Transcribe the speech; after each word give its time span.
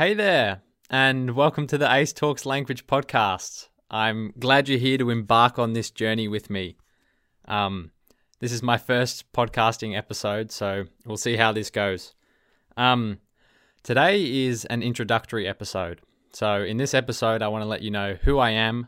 Hey 0.00 0.14
there, 0.14 0.62
and 0.88 1.32
welcome 1.32 1.66
to 1.66 1.76
the 1.76 1.94
Ace 1.94 2.14
Talks 2.14 2.46
Language 2.46 2.86
podcast. 2.86 3.68
I'm 3.90 4.32
glad 4.38 4.66
you're 4.66 4.78
here 4.78 4.96
to 4.96 5.10
embark 5.10 5.58
on 5.58 5.74
this 5.74 5.90
journey 5.90 6.26
with 6.26 6.48
me. 6.48 6.78
Um, 7.44 7.90
this 8.38 8.50
is 8.50 8.62
my 8.62 8.78
first 8.78 9.30
podcasting 9.34 9.94
episode, 9.94 10.52
so 10.52 10.84
we'll 11.04 11.18
see 11.18 11.36
how 11.36 11.52
this 11.52 11.68
goes. 11.68 12.14
Um, 12.78 13.18
today 13.82 14.46
is 14.46 14.64
an 14.64 14.82
introductory 14.82 15.46
episode. 15.46 16.00
So, 16.32 16.62
in 16.62 16.78
this 16.78 16.94
episode, 16.94 17.42
I 17.42 17.48
want 17.48 17.60
to 17.60 17.68
let 17.68 17.82
you 17.82 17.90
know 17.90 18.16
who 18.22 18.38
I 18.38 18.52
am, 18.52 18.86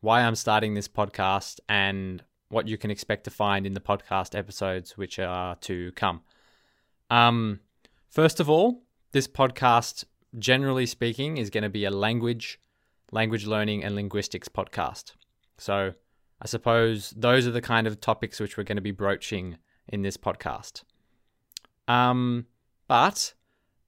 why 0.00 0.22
I'm 0.22 0.36
starting 0.36 0.72
this 0.72 0.88
podcast, 0.88 1.60
and 1.68 2.22
what 2.48 2.66
you 2.66 2.78
can 2.78 2.90
expect 2.90 3.24
to 3.24 3.30
find 3.30 3.66
in 3.66 3.74
the 3.74 3.80
podcast 3.80 4.34
episodes 4.34 4.96
which 4.96 5.18
are 5.18 5.56
to 5.56 5.92
come. 5.92 6.22
Um, 7.10 7.60
first 8.08 8.40
of 8.40 8.48
all, 8.48 8.84
this 9.12 9.28
podcast, 9.28 10.04
generally 10.38 10.86
speaking, 10.86 11.36
is 11.36 11.50
going 11.50 11.62
to 11.62 11.70
be 11.70 11.84
a 11.84 11.90
language, 11.90 12.60
language 13.12 13.46
learning, 13.46 13.84
and 13.84 13.94
linguistics 13.94 14.48
podcast. 14.48 15.12
So, 15.58 15.94
I 16.40 16.46
suppose 16.46 17.10
those 17.16 17.46
are 17.46 17.50
the 17.50 17.62
kind 17.62 17.86
of 17.86 18.00
topics 18.00 18.40
which 18.40 18.56
we're 18.56 18.64
going 18.64 18.76
to 18.76 18.82
be 18.82 18.90
broaching 18.90 19.56
in 19.88 20.02
this 20.02 20.16
podcast. 20.16 20.82
Um, 21.88 22.46
but 22.88 23.32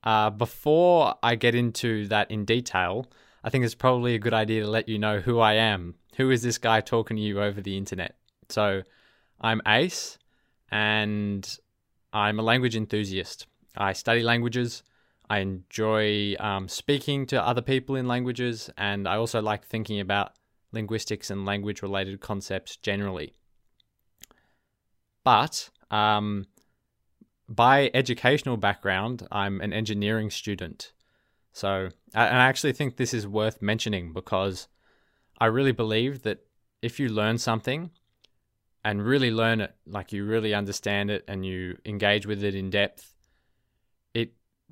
uh, 0.03 0.30
before 0.30 1.15
I 1.23 1.34
get 1.34 1.55
into 1.55 2.06
that 2.09 2.30
in 2.30 2.45
detail, 2.45 3.06
I 3.45 3.51
think 3.51 3.65
it's 3.65 3.75
probably 3.75 4.15
a 4.15 4.19
good 4.19 4.34
idea 4.34 4.62
to 4.62 4.70
let 4.70 4.89
you 4.89 4.98
know 4.98 5.20
who 5.20 5.41
I 5.41 5.55
am. 5.55 5.97
Who 6.17 6.30
is 6.30 6.42
this 6.42 6.59
guy 6.59 6.80
talking 6.80 7.17
to 7.17 7.23
you 7.23 7.42
over 7.42 7.61
the 7.61 7.77
internet? 7.77 8.17
So, 8.48 8.83
I'm 9.41 9.61
Ace, 9.67 10.19
and 10.70 11.59
I'm 12.12 12.39
a 12.39 12.42
language 12.42 12.77
enthusiast. 12.77 13.47
I 13.77 13.92
study 13.92 14.23
languages. 14.23 14.83
I 15.30 15.41
enjoy 15.41 16.34
um, 16.41 16.68
speaking 16.68 17.27
to 17.27 17.42
other 17.42 17.60
people 17.62 17.96
in 17.96 18.09
languages, 18.09 18.70
and 18.78 19.06
I 19.06 19.16
also 19.16 19.42
like 19.42 19.66
thinking 19.66 20.00
about 20.00 20.32
linguistics 20.72 21.30
and 21.30 21.44
language 21.44 21.83
related 21.83 22.20
concepts 22.20 22.77
generally. 22.77 23.34
But 25.25 25.69
um, 25.91 26.47
by 27.48 27.91
educational 27.92 28.56
background, 28.56 29.27
I'm 29.30 29.61
an 29.61 29.72
engineering 29.72 30.30
student. 30.30 30.92
So, 31.53 31.88
and 32.14 32.38
I 32.38 32.47
actually 32.47 32.72
think 32.72 32.97
this 32.97 33.12
is 33.12 33.27
worth 33.27 33.60
mentioning 33.60 34.12
because 34.12 34.69
I 35.38 35.47
really 35.47 35.72
believe 35.72 36.22
that 36.22 36.47
if 36.83 37.00
you 37.00 37.08
learn 37.08 37.38
something 37.38 37.91
and 38.84 39.05
really 39.05 39.31
learn 39.31 39.60
it, 39.60 39.75
like 39.86 40.12
you 40.12 40.25
really 40.25 40.55
understand 40.55 41.10
it 41.10 41.25
and 41.27 41.44
you 41.44 41.78
engage 41.84 42.27
with 42.27 42.44
it 42.44 42.55
in 42.55 42.70
depth, 42.70 43.14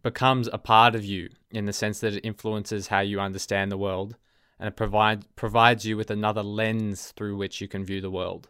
becomes 0.07 0.49
a 0.53 0.57
part 0.57 0.95
of 0.95 1.05
you 1.05 1.29
in 1.51 1.65
the 1.65 1.73
sense 1.73 1.99
that 1.99 2.15
it 2.15 2.25
influences 2.25 2.87
how 2.87 3.01
you 3.01 3.19
understand 3.19 3.73
the 3.73 3.77
world 3.77 4.15
and 4.61 4.69
it 4.69 4.77
provide, 4.77 5.25
provides 5.35 5.85
you 5.85 5.97
with 5.97 6.13
another 6.13 6.45
lens 6.45 7.13
through 7.17 7.37
which 7.37 7.61
you 7.61 7.67
can 7.67 7.85
view 7.85 8.01
the 8.01 8.09
world. 8.09 8.49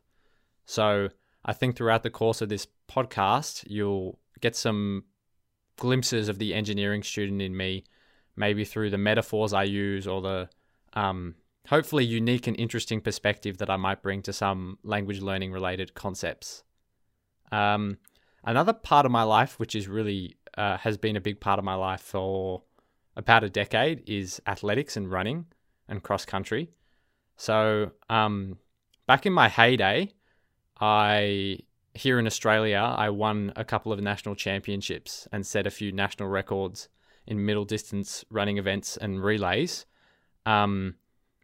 So 0.66 1.08
I 1.46 1.54
think 1.54 1.74
throughout 1.74 2.02
the 2.02 2.10
course 2.10 2.42
of 2.42 2.50
this 2.50 2.66
podcast, 2.90 3.64
you'll 3.68 4.18
get 4.42 4.54
some 4.54 5.04
glimpses 5.78 6.28
of 6.28 6.38
the 6.38 6.52
engineering 6.52 7.02
student 7.02 7.40
in 7.40 7.56
me, 7.56 7.84
maybe 8.36 8.66
through 8.66 8.90
the 8.90 8.98
metaphors 8.98 9.54
I 9.54 9.62
use 9.62 10.06
or 10.06 10.20
the 10.20 10.50
um, 10.92 11.36
hopefully 11.68 12.04
unique 12.04 12.46
and 12.46 12.60
interesting 12.60 13.00
perspective 13.00 13.56
that 13.56 13.70
I 13.70 13.78
might 13.78 14.02
bring 14.02 14.20
to 14.24 14.32
some 14.34 14.76
language 14.82 15.22
learning 15.22 15.52
related 15.52 15.94
concepts. 15.94 16.64
Um, 17.50 17.96
another 18.44 18.74
part 18.74 19.06
of 19.06 19.12
my 19.12 19.22
life, 19.22 19.58
which 19.58 19.74
is 19.74 19.88
really 19.88 20.35
uh, 20.56 20.78
has 20.78 20.96
been 20.96 21.16
a 21.16 21.20
big 21.20 21.40
part 21.40 21.58
of 21.58 21.64
my 21.64 21.74
life 21.74 22.00
for 22.00 22.62
about 23.16 23.44
a 23.44 23.50
decade, 23.50 24.02
is 24.06 24.40
athletics 24.46 24.96
and 24.96 25.10
running 25.10 25.46
and 25.88 26.02
cross 26.02 26.24
country. 26.24 26.70
So, 27.36 27.92
um, 28.08 28.58
back 29.06 29.26
in 29.26 29.32
my 29.32 29.48
heyday, 29.48 30.12
I 30.80 31.58
here 31.94 32.18
in 32.18 32.26
Australia, 32.26 32.78
I 32.78 33.08
won 33.10 33.52
a 33.56 33.64
couple 33.64 33.92
of 33.92 34.00
national 34.00 34.34
championships 34.34 35.26
and 35.32 35.46
set 35.46 35.66
a 35.66 35.70
few 35.70 35.92
national 35.92 36.28
records 36.28 36.88
in 37.26 37.44
middle 37.44 37.64
distance 37.64 38.24
running 38.30 38.58
events 38.58 38.96
and 38.96 39.22
relays. 39.22 39.86
Um, 40.44 40.96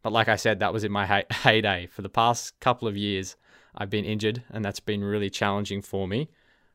but 0.03 0.13
like 0.13 0.29
I 0.29 0.37
said, 0.37 0.61
that 0.61 0.73
was 0.73 0.85
in 0.85 0.93
my 0.93 1.07
hey- 1.07 1.25
heyday. 1.31 1.87
For 1.87 2.03
the 2.03 2.09
past 2.09 2.59
couple 2.61 2.87
of 2.87 2.97
years, 2.97 3.37
I've 3.75 3.91
been 3.91 4.05
injured, 4.05 4.43
and 4.51 4.65
that's 4.65 4.81
been 4.81 5.03
really 5.03 5.31
challenging 5.31 5.81
for 5.81 6.07
me. 6.07 6.29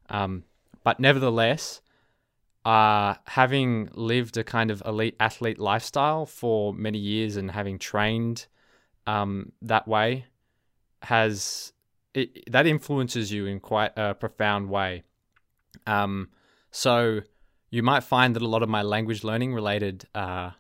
Um, 0.10 0.44
but 0.84 1.00
nevertheless, 1.00 1.82
uh, 2.68 3.16
having 3.28 3.90
lived 3.94 4.36
a 4.36 4.44
kind 4.44 4.70
of 4.72 4.84
elite 4.86 5.16
athlete 5.22 5.58
lifestyle 5.58 6.26
for 6.26 6.74
many 6.74 6.98
years 6.98 7.38
and 7.38 7.50
having 7.50 7.80
trained 7.80 8.46
um, 9.06 9.54
that 9.62 9.88
way 9.88 10.26
has 11.04 11.72
it, 12.14 12.52
that 12.52 12.68
influences 12.68 13.32
you 13.32 13.46
in 13.46 13.62
quite 13.62 13.94
a 13.96 14.14
profound 14.14 14.70
way. 14.70 15.04
Um, 15.86 16.28
so 16.70 17.22
you 17.70 17.84
might 17.84 18.04
find 18.04 18.36
that 18.36 18.42
a 18.42 18.48
lot 18.48 18.64
of 18.64 18.68
my 18.68 18.82
language 18.82 19.24
learning 19.24 19.54
related 19.54 20.06
uh, 20.14 20.52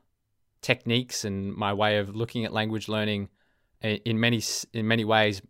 techniques 0.62 1.25
and 1.25 1.53
my 1.56 1.74
way 1.74 1.97
of 1.97 2.16
looking 2.16 2.45
at 2.45 2.53
language 2.53 2.88
learning 2.88 3.28
in 3.81 4.18
many 4.18 4.41
in 4.72 4.88
many 4.88 5.03
ways 5.03 5.41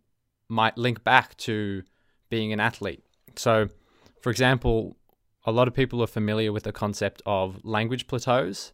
might 0.48 0.76
link 0.76 1.04
back 1.04 1.36
to 1.36 1.84
being 2.30 2.52
an 2.52 2.58
athlete. 2.58 3.04
So, 3.36 3.68
for 4.22 4.30
example, 4.30 4.96
a 5.44 5.52
lot 5.52 5.68
of 5.68 5.74
people 5.74 6.02
are 6.02 6.06
familiar 6.08 6.52
with 6.52 6.64
the 6.64 6.72
concept 6.72 7.22
of 7.24 7.64
language 7.64 8.06
plateaus. 8.06 8.72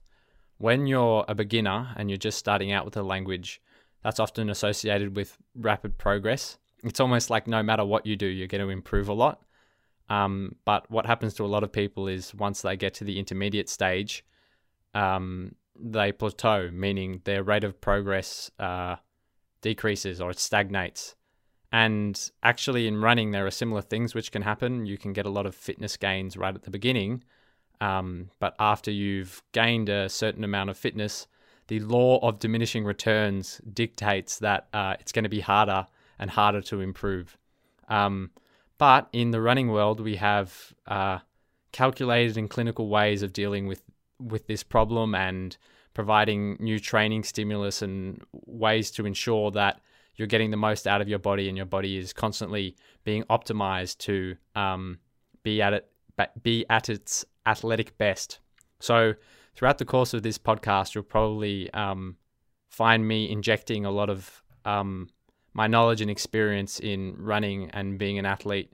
When 0.58 0.86
you're 0.86 1.24
a 1.28 1.34
beginner 1.34 1.94
and 1.96 2.10
you're 2.10 2.16
just 2.16 2.38
starting 2.38 2.72
out 2.72 2.84
with 2.84 2.96
a 2.96 3.02
language, 3.02 3.60
that's 4.02 4.20
often 4.20 4.50
associated 4.50 5.16
with 5.16 5.36
rapid 5.54 5.98
progress. 5.98 6.58
It's 6.82 7.00
almost 7.00 7.30
like 7.30 7.46
no 7.46 7.62
matter 7.62 7.84
what 7.84 8.06
you 8.06 8.16
do, 8.16 8.26
you're 8.26 8.48
going 8.48 8.62
to 8.64 8.70
improve 8.70 9.08
a 9.08 9.14
lot. 9.14 9.42
Um, 10.08 10.56
but 10.64 10.90
what 10.90 11.06
happens 11.06 11.34
to 11.34 11.44
a 11.44 11.46
lot 11.46 11.64
of 11.64 11.72
people 11.72 12.08
is 12.08 12.34
once 12.34 12.62
they 12.62 12.76
get 12.76 12.94
to 12.94 13.04
the 13.04 13.18
intermediate 13.18 13.70
stage, 13.70 14.24
um, 14.94 15.54
they 15.78 16.12
plateau, 16.12 16.70
meaning 16.70 17.22
their 17.24 17.42
rate 17.42 17.64
of 17.64 17.80
progress 17.80 18.50
uh, 18.58 18.96
decreases 19.62 20.20
or 20.20 20.30
it 20.30 20.38
stagnates. 20.38 21.16
And 21.74 22.30
actually, 22.44 22.86
in 22.86 23.00
running, 23.00 23.32
there 23.32 23.44
are 23.44 23.50
similar 23.50 23.82
things 23.82 24.14
which 24.14 24.30
can 24.30 24.42
happen. 24.42 24.86
You 24.86 24.96
can 24.96 25.12
get 25.12 25.26
a 25.26 25.28
lot 25.28 25.44
of 25.44 25.56
fitness 25.56 25.96
gains 25.96 26.36
right 26.36 26.54
at 26.54 26.62
the 26.62 26.70
beginning. 26.70 27.24
Um, 27.80 28.30
but 28.38 28.54
after 28.60 28.92
you've 28.92 29.42
gained 29.50 29.88
a 29.88 30.08
certain 30.08 30.44
amount 30.44 30.70
of 30.70 30.78
fitness, 30.78 31.26
the 31.66 31.80
law 31.80 32.20
of 32.20 32.38
diminishing 32.38 32.84
returns 32.84 33.60
dictates 33.72 34.38
that 34.38 34.68
uh, 34.72 34.94
it's 35.00 35.10
going 35.10 35.24
to 35.24 35.28
be 35.28 35.40
harder 35.40 35.88
and 36.16 36.30
harder 36.30 36.62
to 36.62 36.80
improve. 36.80 37.36
Um, 37.88 38.30
but 38.78 39.08
in 39.12 39.32
the 39.32 39.40
running 39.40 39.66
world, 39.66 39.98
we 39.98 40.14
have 40.14 40.72
uh, 40.86 41.18
calculated 41.72 42.36
and 42.36 42.48
clinical 42.48 42.88
ways 42.88 43.24
of 43.24 43.32
dealing 43.32 43.66
with 43.66 43.82
with 44.20 44.46
this 44.46 44.62
problem 44.62 45.12
and 45.12 45.56
providing 45.92 46.56
new 46.60 46.78
training 46.78 47.24
stimulus 47.24 47.82
and 47.82 48.22
ways 48.46 48.92
to 48.92 49.06
ensure 49.06 49.50
that 49.50 49.80
you're 50.16 50.28
getting 50.28 50.50
the 50.50 50.56
most 50.56 50.86
out 50.86 51.00
of 51.00 51.08
your 51.08 51.18
body 51.18 51.48
and 51.48 51.56
your 51.56 51.66
body 51.66 51.96
is 51.96 52.12
constantly 52.12 52.76
being 53.04 53.24
optimized 53.24 53.98
to 53.98 54.36
um, 54.54 54.98
be 55.42 55.60
at 55.60 55.72
it 55.72 55.90
be 56.42 56.64
at 56.70 56.88
its 56.88 57.24
athletic 57.44 57.98
best. 57.98 58.38
So 58.78 59.14
throughout 59.56 59.78
the 59.78 59.84
course 59.84 60.14
of 60.14 60.22
this 60.22 60.38
podcast 60.38 60.94
you'll 60.94 61.04
probably 61.04 61.72
um, 61.74 62.16
find 62.68 63.06
me 63.06 63.30
injecting 63.30 63.84
a 63.84 63.90
lot 63.90 64.10
of 64.10 64.42
um, 64.64 65.08
my 65.52 65.66
knowledge 65.66 66.00
and 66.00 66.10
experience 66.10 66.80
in 66.80 67.14
running 67.18 67.70
and 67.70 67.98
being 67.98 68.18
an 68.18 68.26
athlete 68.26 68.72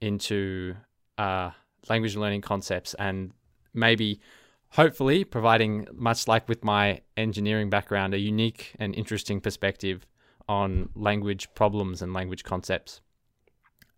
into 0.00 0.74
uh, 1.18 1.50
language 1.88 2.16
learning 2.16 2.40
concepts 2.40 2.94
and 2.94 3.32
maybe 3.74 4.20
hopefully 4.70 5.24
providing 5.24 5.86
much 5.92 6.28
like 6.28 6.48
with 6.48 6.64
my 6.64 7.00
engineering 7.16 7.70
background 7.70 8.14
a 8.14 8.18
unique 8.18 8.74
and 8.78 8.94
interesting 8.94 9.40
perspective 9.40 10.06
on 10.50 10.88
language 10.96 11.48
problems 11.54 12.02
and 12.02 12.12
language 12.12 12.42
concepts. 12.42 13.00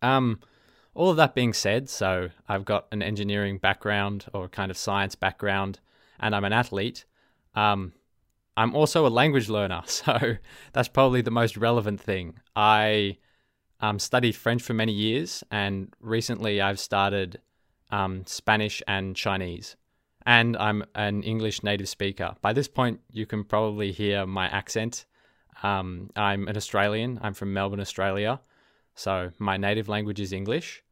Um, 0.02 0.38
all 0.92 1.08
of 1.08 1.16
that 1.16 1.34
being 1.34 1.54
said, 1.54 1.88
so 1.88 2.28
I've 2.46 2.66
got 2.66 2.88
an 2.92 3.02
engineering 3.02 3.56
background 3.56 4.26
or 4.34 4.50
kind 4.50 4.70
of 4.70 4.76
science 4.76 5.14
background, 5.14 5.80
and 6.20 6.36
I'm 6.36 6.44
an 6.44 6.52
athlete. 6.52 7.06
Um, 7.54 7.94
I'm 8.54 8.76
also 8.76 9.06
a 9.06 9.08
language 9.08 9.48
learner, 9.48 9.80
so 9.86 10.36
that's 10.74 10.88
probably 10.88 11.22
the 11.22 11.30
most 11.30 11.56
relevant 11.56 12.02
thing. 12.02 12.34
I 12.54 13.16
um, 13.80 13.98
studied 13.98 14.36
French 14.36 14.62
for 14.62 14.74
many 14.74 14.92
years, 14.92 15.42
and 15.50 15.94
recently 16.00 16.60
I've 16.60 16.78
started 16.78 17.40
um, 17.90 18.24
Spanish 18.26 18.82
and 18.86 19.16
Chinese. 19.16 19.76
And 20.26 20.54
I'm 20.58 20.84
an 20.94 21.22
English 21.22 21.62
native 21.62 21.88
speaker. 21.88 22.36
By 22.42 22.52
this 22.52 22.68
point, 22.68 23.00
you 23.10 23.24
can 23.24 23.42
probably 23.42 23.90
hear 23.90 24.26
my 24.26 24.48
accent 24.48 25.06
um, 25.62 26.10
I'm 26.16 26.48
an 26.48 26.56
Australian. 26.56 27.18
I'm 27.22 27.34
from 27.34 27.52
Melbourne, 27.52 27.80
Australia. 27.80 28.40
So 28.94 29.30
my 29.38 29.56
native 29.56 29.88
language 29.88 30.20
is 30.20 30.32
English. 30.32 30.82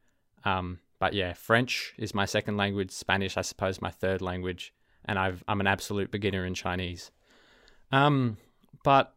Um, 0.44 0.78
but 0.99 1.12
yeah, 1.12 1.32
French 1.32 1.94
is 1.99 2.14
my 2.14 2.25
second 2.25 2.56
language. 2.56 2.90
Spanish, 2.90 3.37
I 3.37 3.43
suppose, 3.43 3.81
my 3.81 3.90
third 3.90 4.22
language. 4.22 4.72
and 5.05 5.19
I've, 5.19 5.43
I'm 5.49 5.61
an 5.61 5.67
absolute 5.67 6.11
beginner 6.11 6.44
in 6.44 6.55
Chinese. 6.55 7.11
Um, 7.90 8.37
but 8.84 9.14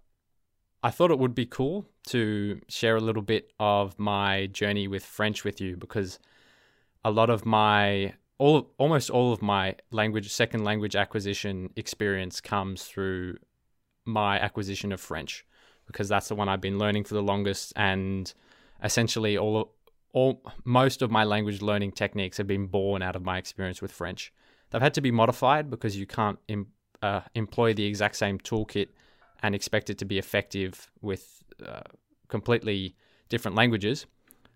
I 0.81 0.89
thought 0.89 1.11
it 1.11 1.19
would 1.19 1.35
be 1.35 1.45
cool 1.45 1.85
to 2.07 2.59
share 2.67 2.95
a 2.95 3.01
little 3.01 3.21
bit 3.21 3.51
of 3.59 3.97
my 3.99 4.47
journey 4.47 4.88
with 4.88 5.06
French 5.06 5.44
with 5.44 5.61
you 5.61 5.77
because 5.77 6.19
a 7.06 7.11
lot 7.11 7.29
of 7.29 7.45
my 7.45 8.13
all 8.38 8.73
almost 8.77 9.09
all 9.09 9.31
of 9.31 9.41
my 9.41 9.75
language 9.91 10.31
second 10.31 10.63
language 10.63 10.95
acquisition 10.95 11.69
experience 11.75 12.41
comes 12.41 12.83
through 12.83 13.38
my 14.05 14.39
acquisition 14.39 14.91
of 14.91 15.00
French 15.00 15.45
because 15.85 16.07
that's 16.09 16.27
the 16.27 16.35
one 16.35 16.50
I've 16.50 16.61
been 16.61 16.79
learning 16.79 17.03
for 17.03 17.13
the 17.13 17.21
longest 17.21 17.73
and 17.75 18.33
essentially 18.83 19.38
all 19.38 19.73
all 20.13 20.44
most 20.63 21.01
of 21.01 21.09
my 21.09 21.23
language 21.23 21.61
learning 21.61 21.91
techniques 21.91 22.38
have 22.38 22.47
been 22.47 22.67
born 22.67 23.01
out 23.01 23.15
of 23.15 23.23
my 23.23 23.38
experience 23.38 23.81
with 23.81 23.91
French. 23.91 24.31
They've 24.69 24.81
had 24.81 24.94
to 24.94 25.01
be 25.01 25.11
modified 25.11 25.69
because 25.69 25.97
you 25.97 26.05
can't 26.05 26.38
uh, 27.01 27.21
employ 27.33 27.73
the 27.73 27.85
exact 27.85 28.15
same 28.15 28.38
toolkit 28.38 28.89
and 29.41 29.55
expect 29.55 29.89
it 29.89 29.97
to 29.97 30.06
be 30.06 30.19
effective 30.19 30.91
with 31.01 31.44
uh, 31.65 31.81
completely 32.27 32.95
different 33.27 33.56
languages. 33.56 34.06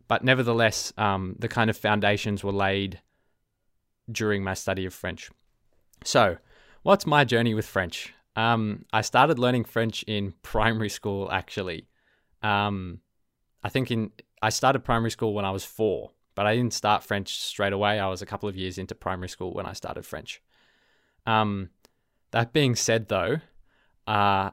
But 0.07 0.23
nevertheless, 0.23 0.93
um, 0.97 1.35
the 1.39 1.47
kind 1.47 1.69
of 1.69 1.75
foundations 1.75 2.43
were 2.43 2.53
laid 2.53 3.01
during 4.11 4.43
my 4.43 4.53
study 4.53 4.85
of 4.85 4.93
French. 4.93 5.29
So, 6.03 6.37
what's 6.83 7.05
my 7.05 7.25
journey 7.25 7.53
with 7.53 7.65
French? 7.65 8.13
Um, 8.37 8.85
I 8.93 9.01
started 9.01 9.39
learning 9.39 9.65
French 9.65 10.03
in 10.03 10.33
primary 10.43 10.89
school, 10.89 11.29
actually. 11.31 11.87
Um, 12.43 12.99
I 13.63 13.69
think 13.69 13.89
in 13.91 14.11
I 14.41 14.49
started 14.49 14.83
primary 14.83 15.09
school 15.09 15.33
when 15.33 15.43
I 15.43 15.49
was 15.49 15.65
four, 15.65 16.11
but 16.35 16.45
I 16.45 16.55
didn't 16.55 16.75
start 16.75 17.03
French 17.03 17.39
straight 17.41 17.73
away. 17.73 17.99
I 17.99 18.07
was 18.07 18.21
a 18.21 18.27
couple 18.27 18.47
of 18.47 18.55
years 18.55 18.77
into 18.77 18.93
primary 18.93 19.27
school 19.27 19.53
when 19.53 19.65
I 19.65 19.73
started 19.73 20.05
French. 20.05 20.39
Um, 21.25 21.71
that 22.29 22.53
being 22.53 22.75
said, 22.75 23.07
though, 23.07 23.37
uh, 24.05 24.51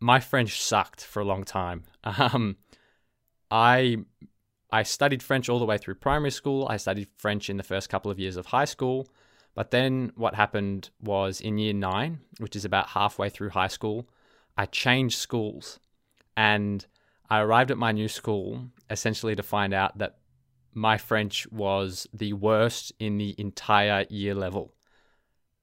my 0.00 0.18
French 0.18 0.60
sucked 0.60 1.04
for 1.04 1.20
a 1.20 1.24
long 1.24 1.44
time. 1.44 1.84
Um, 2.04 2.56
I 3.50 3.98
I 4.72 4.82
studied 4.82 5.22
French 5.22 5.48
all 5.48 5.60
the 5.60 5.64
way 5.64 5.78
through 5.78 5.96
primary 5.96 6.32
school. 6.32 6.66
I 6.68 6.76
studied 6.76 7.08
French 7.16 7.48
in 7.48 7.56
the 7.56 7.62
first 7.62 7.88
couple 7.88 8.10
of 8.10 8.18
years 8.18 8.36
of 8.36 8.46
high 8.46 8.64
school. 8.64 9.08
But 9.56 9.70
then 9.70 10.12
what 10.16 10.34
happened 10.34 10.90
was 11.00 11.40
in 11.40 11.56
year 11.56 11.72
nine, 11.72 12.20
which 12.38 12.54
is 12.54 12.66
about 12.66 12.90
halfway 12.90 13.30
through 13.30 13.50
high 13.50 13.68
school, 13.68 14.06
I 14.56 14.66
changed 14.66 15.18
schools. 15.18 15.80
And 16.36 16.86
I 17.30 17.40
arrived 17.40 17.70
at 17.70 17.78
my 17.78 17.90
new 17.90 18.06
school 18.06 18.66
essentially 18.90 19.34
to 19.34 19.42
find 19.42 19.72
out 19.72 19.96
that 19.96 20.18
my 20.74 20.98
French 20.98 21.50
was 21.50 22.06
the 22.12 22.34
worst 22.34 22.92
in 23.00 23.16
the 23.16 23.34
entire 23.38 24.04
year 24.10 24.34
level. 24.34 24.74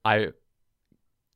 I 0.03 0.29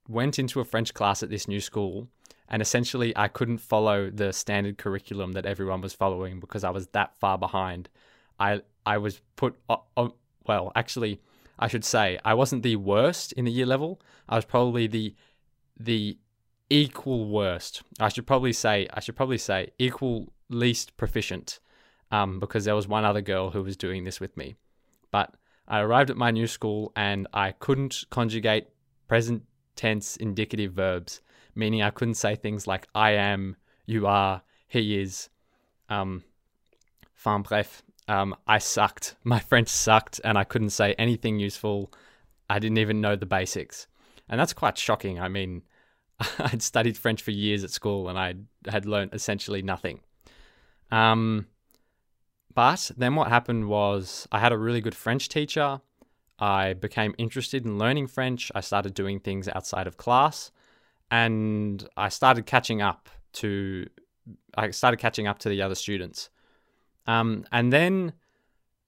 went 0.09 0.39
into 0.39 0.59
a 0.59 0.65
French 0.65 0.95
class 0.95 1.21
at 1.21 1.29
this 1.29 1.47
new 1.47 1.61
school 1.61 2.07
and 2.49 2.59
essentially 2.59 3.15
I 3.15 3.27
couldn't 3.27 3.59
follow 3.59 4.09
the 4.09 4.33
standard 4.33 4.79
curriculum 4.79 5.33
that 5.33 5.45
everyone 5.45 5.81
was 5.81 5.93
following 5.93 6.39
because 6.39 6.63
I 6.63 6.71
was 6.71 6.87
that 6.87 7.15
far 7.19 7.37
behind. 7.37 7.87
I 8.39 8.61
I 8.83 8.97
was 8.97 9.21
put 9.35 9.55
uh, 9.69 9.77
uh, 9.95 10.09
well, 10.47 10.71
actually, 10.75 11.21
I 11.59 11.67
should 11.67 11.85
say 11.85 12.19
I 12.23 12.33
wasn't 12.33 12.63
the 12.63 12.75
worst 12.75 13.31
in 13.33 13.45
the 13.45 13.51
year 13.51 13.65
level. 13.65 14.01
I 14.29 14.35
was 14.35 14.45
probably 14.45 14.87
the 14.87 15.15
the 15.79 16.17
equal 16.69 17.29
worst. 17.29 17.83
I 17.99 18.09
should 18.09 18.27
probably 18.27 18.53
say 18.53 18.87
I 18.93 18.99
should 18.99 19.15
probably 19.15 19.37
say 19.37 19.71
equal 19.79 20.33
least 20.49 20.95
proficient, 20.97 21.59
um, 22.11 22.39
because 22.39 22.65
there 22.65 22.75
was 22.75 22.87
one 22.87 23.05
other 23.05 23.21
girl 23.21 23.51
who 23.51 23.63
was 23.63 23.77
doing 23.77 24.03
this 24.03 24.19
with 24.19 24.35
me. 24.37 24.55
But 25.11 25.35
I 25.67 25.79
arrived 25.79 26.09
at 26.09 26.17
my 26.17 26.31
new 26.31 26.47
school 26.47 26.91
and 26.95 27.27
I 27.33 27.51
couldn't 27.51 28.05
conjugate 28.09 28.67
present 29.07 29.43
tense 29.75 30.17
indicative 30.17 30.73
verbs 30.73 31.21
meaning 31.57 31.81
I 31.81 31.89
couldn't 31.89 32.13
say 32.13 32.35
things 32.35 32.67
like 32.67 32.87
I 32.93 33.11
am, 33.11 33.57
you 33.85 34.05
are, 34.07 34.43
he 34.67 34.99
is. 34.99 35.29
Um, 35.89 36.23
enfin 37.17 37.41
bref, 37.41 37.81
um, 38.07 38.35
I 38.47 38.57
sucked. 38.57 39.15
My 39.23 39.39
French 39.39 39.69
sucked, 39.69 40.21
and 40.23 40.37
I 40.37 40.43
couldn't 40.43 40.71
say 40.71 40.93
anything 40.97 41.39
useful. 41.39 41.91
I 42.49 42.59
didn't 42.59 42.77
even 42.77 43.01
know 43.01 43.15
the 43.15 43.25
basics. 43.25 43.87
And 44.29 44.39
that's 44.39 44.53
quite 44.53 44.77
shocking. 44.77 45.19
I 45.19 45.27
mean, 45.27 45.63
I'd 46.39 46.61
studied 46.61 46.97
French 46.97 47.21
for 47.21 47.31
years 47.31 47.63
at 47.63 47.71
school 47.71 48.09
and 48.09 48.17
I 48.17 48.35
had 48.69 48.85
learned 48.85 49.13
essentially 49.13 49.61
nothing. 49.61 49.99
Um, 50.91 51.47
but 52.53 52.91
then 52.97 53.15
what 53.15 53.27
happened 53.27 53.67
was 53.67 54.27
I 54.31 54.39
had 54.39 54.51
a 54.51 54.57
really 54.57 54.81
good 54.81 54.95
French 54.95 55.29
teacher. 55.29 55.81
I 56.39 56.73
became 56.73 57.15
interested 57.17 57.65
in 57.65 57.77
learning 57.77 58.07
French. 58.07 58.51
I 58.55 58.61
started 58.61 58.93
doing 58.93 59.19
things 59.19 59.47
outside 59.47 59.87
of 59.87 59.97
class 59.97 60.51
and 61.11 61.87
I 61.95 62.09
started 62.09 62.45
catching 62.45 62.81
up 62.81 63.09
to 63.33 63.87
I 64.55 64.71
started 64.71 64.97
catching 64.97 65.27
up 65.27 65.39
to 65.39 65.49
the 65.49 65.61
other 65.61 65.75
students. 65.75 66.29
Um, 67.07 67.45
and 67.51 67.71
then 67.71 68.13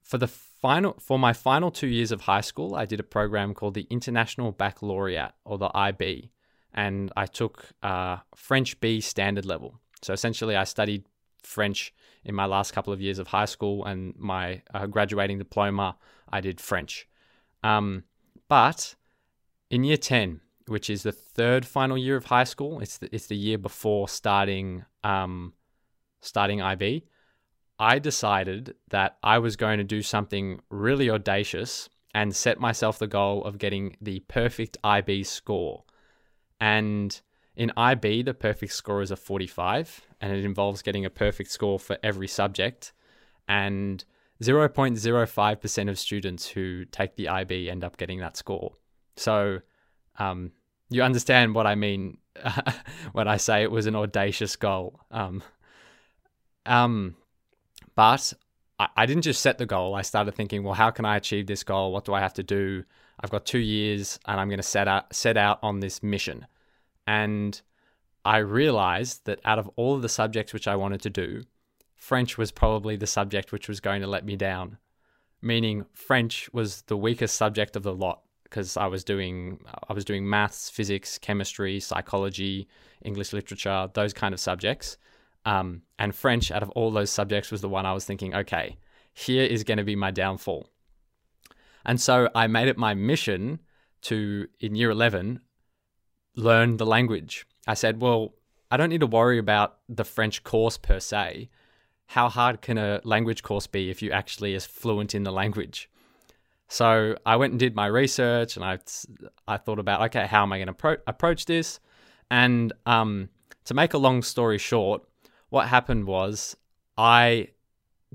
for 0.04 0.18
the 0.18 0.28
final 0.28 0.96
for 1.00 1.18
my 1.18 1.34
final 1.34 1.72
two 1.72 1.88
years 1.88 2.12
of 2.12 2.22
high 2.22 2.42
school, 2.42 2.76
I 2.76 2.86
did 2.86 3.00
a 3.00 3.04
program 3.04 3.54
called 3.54 3.74
the 3.74 3.88
International 3.90 4.52
Baccalaureate 4.52 5.32
or 5.46 5.58
the 5.58 5.72
IB, 5.74 6.32
and 6.74 7.12
I 7.16 7.26
took 7.26 7.70
uh, 7.82 8.18
French 8.36 8.80
B 8.80 9.02
standard 9.02 9.46
level. 9.46 9.80
So 10.02 10.14
essentially, 10.14 10.56
I 10.56 10.66
studied 10.66 11.06
French 11.44 11.94
in 12.26 12.36
my 12.36 12.46
last 12.46 12.74
couple 12.74 12.92
of 12.92 13.02
years 13.02 13.20
of 13.20 13.28
high 13.28 13.46
school, 13.46 13.86
and 13.86 14.14
my 14.18 14.62
uh, 14.74 14.88
graduating 14.88 15.38
diploma, 15.38 15.98
I 16.30 16.42
did 16.42 16.60
French. 16.60 17.08
Um, 17.64 18.04
but 18.48 18.96
in 19.70 19.84
year 19.84 19.98
ten, 19.98 20.42
which 20.70 20.90
is 20.90 21.04
the 21.04 21.12
third 21.12 21.66
final 21.66 21.98
year 21.98 22.16
of 22.16 22.26
high 22.26 22.44
school. 22.44 22.80
It's 22.80 22.98
the, 22.98 23.14
it's 23.14 23.28
the 23.28 23.36
year 23.36 23.58
before 23.58 24.08
starting 24.08 24.86
um, 25.04 25.54
starting 26.22 26.62
IB. 26.62 27.06
I 27.80 27.98
decided 27.98 28.76
that 28.90 29.18
I 29.24 29.40
was 29.40 29.56
going 29.56 29.78
to 29.78 29.86
do 29.86 30.02
something 30.02 30.60
really 30.70 31.10
audacious 31.10 31.90
and 32.14 32.36
set 32.36 32.60
myself 32.60 33.00
the 33.00 33.08
goal 33.08 33.44
of 33.46 33.58
getting 33.58 33.96
the 34.02 34.20
perfect 34.22 34.78
IB 34.84 35.24
score. 35.24 35.86
And 36.60 37.20
in 37.56 37.72
IB, 37.78 38.24
the 38.24 38.34
perfect 38.34 38.74
score 38.74 39.02
is 39.02 39.12
a 39.12 39.16
45, 39.16 40.02
and 40.20 40.34
it 40.34 40.44
involves 40.44 40.82
getting 40.82 41.06
a 41.06 41.10
perfect 41.10 41.52
score 41.52 41.80
for 41.80 41.98
every 42.04 42.28
subject. 42.28 42.92
And 43.48 44.04
0.05% 44.42 45.90
of 45.90 46.00
students 46.00 46.48
who 46.48 46.86
take 46.86 47.16
the 47.16 47.30
IB 47.30 47.70
end 47.70 47.84
up 47.84 47.98
getting 47.98 48.20
that 48.20 48.38
score. 48.38 48.74
So 49.16 49.60
um, 50.18 50.52
you 50.90 51.04
understand 51.04 51.56
what 51.56 51.68
I 51.68 51.76
mean 51.76 52.18
when 53.14 53.28
I 53.28 53.38
say 53.38 53.64
it 53.64 53.72
was 53.72 53.86
an 53.86 53.96
audacious 53.96 54.56
goal. 54.56 55.00
Um, 55.12 55.44
um, 56.66 57.16
but 58.00 58.34
I, 58.80 58.88
I 58.96 59.06
didn't 59.06 59.24
just 59.24 59.42
set 59.42 59.58
the 59.58 59.66
goal. 59.66 59.94
I 59.94 60.04
started 60.04 60.34
thinking, 60.34 60.64
well, 60.64 60.74
how 60.74 60.90
can 60.90 61.04
I 61.04 61.18
achieve 61.18 61.48
this 61.48 61.66
goal? 61.66 61.92
What 61.92 62.06
do 62.06 62.14
I 62.14 62.22
have 62.22 62.34
to 62.36 62.44
do? 62.44 62.86
I've 63.20 63.30
got 63.30 63.46
two 63.46 63.60
years, 63.60 64.22
and 64.26 64.40
I'm 64.40 64.48
going 64.48 64.56
to 64.56 64.64
set 64.64 64.88
out 64.88 65.14
set 65.14 65.36
out 65.36 65.60
on 65.62 65.82
this 65.82 66.02
mission. 66.02 66.48
And 67.06 67.62
I 68.24 68.38
realized 68.38 69.26
that 69.26 69.42
out 69.44 69.60
of 69.60 69.70
all 69.76 69.96
of 69.96 70.02
the 70.02 70.08
subjects 70.08 70.54
which 70.54 70.66
I 70.66 70.78
wanted 70.78 71.02
to 71.02 71.10
do, 71.10 71.44
French 71.98 72.38
was 72.38 72.54
probably 72.54 72.96
the 72.96 73.06
subject 73.06 73.52
which 73.52 73.68
was 73.68 73.82
going 73.82 74.00
to 74.00 74.08
let 74.08 74.24
me 74.24 74.38
down. 74.38 74.78
Meaning, 75.42 75.86
French 75.92 76.50
was 76.54 76.84
the 76.84 76.96
weakest 76.96 77.36
subject 77.36 77.76
of 77.76 77.84
the 77.84 77.94
lot 77.94 78.22
because 78.44 78.78
I 78.78 78.88
was 78.88 79.04
doing 79.04 79.60
I 79.90 79.92
was 79.92 80.06
doing 80.06 80.30
maths, 80.30 80.70
physics, 80.70 81.18
chemistry, 81.18 81.82
psychology, 81.82 82.70
English 83.04 83.34
literature, 83.34 83.90
those 83.94 84.14
kind 84.14 84.34
of 84.34 84.40
subjects. 84.40 84.98
Um, 85.50 85.82
and 85.98 86.14
French, 86.14 86.52
out 86.52 86.62
of 86.62 86.70
all 86.72 86.92
those 86.92 87.10
subjects, 87.10 87.50
was 87.50 87.62
the 87.62 87.70
one 87.70 87.88
I 87.88 87.94
was 87.94 88.06
thinking, 88.06 88.36
okay, 88.36 88.78
here 89.14 89.44
is 89.44 89.64
going 89.64 89.80
to 89.80 89.84
be 89.84 89.96
my 89.96 90.12
downfall. 90.12 90.70
And 91.84 92.00
so 92.00 92.30
I 92.36 92.46
made 92.46 92.68
it 92.68 92.78
my 92.78 92.94
mission 92.94 93.60
to, 94.04 94.48
in 94.60 94.76
year 94.76 94.92
11, 94.92 95.42
learn 96.36 96.78
the 96.78 96.86
language. 96.86 97.48
I 97.66 97.74
said, 97.74 98.00
well, 98.00 98.36
I 98.70 98.78
don't 98.78 98.90
need 98.90 99.00
to 99.00 99.08
worry 99.08 99.40
about 99.40 99.80
the 99.90 100.04
French 100.04 100.44
course 100.44 100.78
per 100.78 101.00
se. 101.00 101.50
How 102.06 102.30
hard 102.30 102.62
can 102.62 102.78
a 102.78 103.02
language 103.04 103.42
course 103.42 103.66
be 103.66 103.90
if 103.90 104.04
you 104.04 104.12
actually 104.12 104.54
is 104.54 104.68
fluent 104.68 105.16
in 105.16 105.24
the 105.24 105.32
language? 105.32 105.90
So 106.68 107.16
I 107.26 107.38
went 107.38 107.54
and 107.54 107.60
did 107.60 107.76
my 107.76 107.88
research, 107.88 108.56
and 108.56 108.64
I 108.64 108.78
I 109.48 109.58
thought 109.58 109.80
about 109.80 110.02
okay, 110.10 110.28
how 110.28 110.44
am 110.44 110.54
I 110.54 110.60
going 110.60 110.68
to 110.68 110.74
pro- 110.74 111.04
approach 111.08 111.46
this? 111.46 111.80
And 112.30 112.72
um, 112.86 113.30
to 113.66 113.74
make 113.74 113.96
a 113.96 113.98
long 113.98 114.22
story 114.22 114.60
short, 114.60 115.09
what 115.50 115.68
happened 115.68 116.06
was 116.06 116.56
I 116.98 117.50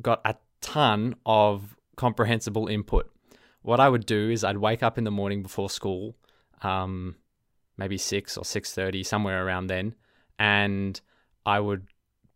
got 0.01 0.21
a 0.25 0.37
ton 0.61 1.15
of 1.25 1.77
comprehensible 1.97 2.69
input. 2.69 3.11
What 3.63 3.81
I 3.81 3.89
would 3.89 4.07
do 4.07 4.31
is 4.31 4.45
I'd 4.45 4.59
wake 4.59 4.83
up 4.83 4.99
in 4.99 5.05
the 5.05 5.11
morning 5.11 5.43
before 5.43 5.71
school, 5.71 6.17
um, 6.63 7.17
maybe 7.77 7.99
six 7.99 8.37
or 8.37 8.45
six 8.45 8.73
thirty, 8.75 9.03
somewhere 9.03 9.47
around 9.47 9.69
then, 9.69 9.95
and 10.39 11.01
I 11.47 11.61
would 11.61 11.87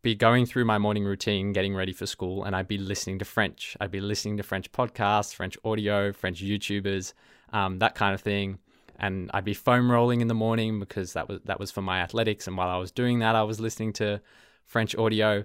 be 0.01 0.15
going 0.15 0.47
through 0.47 0.65
my 0.65 0.79
morning 0.79 1.05
routine, 1.05 1.53
getting 1.53 1.75
ready 1.75 1.93
for 1.93 2.07
school, 2.07 2.45
and 2.45 2.55
I'd 2.55 2.69
be 2.69 2.79
listening 2.79 3.19
to 3.19 3.25
French. 3.25 3.77
I'd 3.81 3.91
be 3.91 4.01
listening 4.01 4.37
to 4.37 4.43
French 4.43 4.71
podcasts, 4.71 5.35
French 5.35 5.59
audio, 5.65 6.13
French 6.13 6.43
YouTubers, 6.43 7.15
um, 7.53 7.79
that 7.81 7.95
kind 7.95 8.15
of 8.15 8.21
thing. 8.21 8.59
and 8.99 9.31
I'd 9.33 9.45
be 9.45 9.55
foam 9.55 9.91
rolling 9.91 10.21
in 10.21 10.29
the 10.29 10.35
morning 10.35 10.81
because 10.81 11.13
that 11.13 11.29
was 11.29 11.41
that 11.45 11.61
was 11.61 11.71
for 11.71 11.83
my 11.83 12.01
athletics. 12.01 12.47
And 12.47 12.57
while 12.57 12.69
I 12.69 12.77
was 12.77 12.91
doing 12.91 13.21
that, 13.21 13.37
I 13.37 13.43
was 13.45 13.61
listening 13.61 13.93
to 13.95 14.21
French 14.69 14.95
audio, 14.95 15.45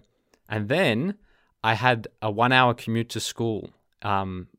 and 0.49 0.67
then 0.67 1.15
I 1.63 1.73
had 1.75 2.09
a 2.21 2.29
one 2.29 2.51
hour 2.51 2.73
commute 2.73 3.09
to 3.09 3.21
school 3.21 3.71
um, 4.01 4.49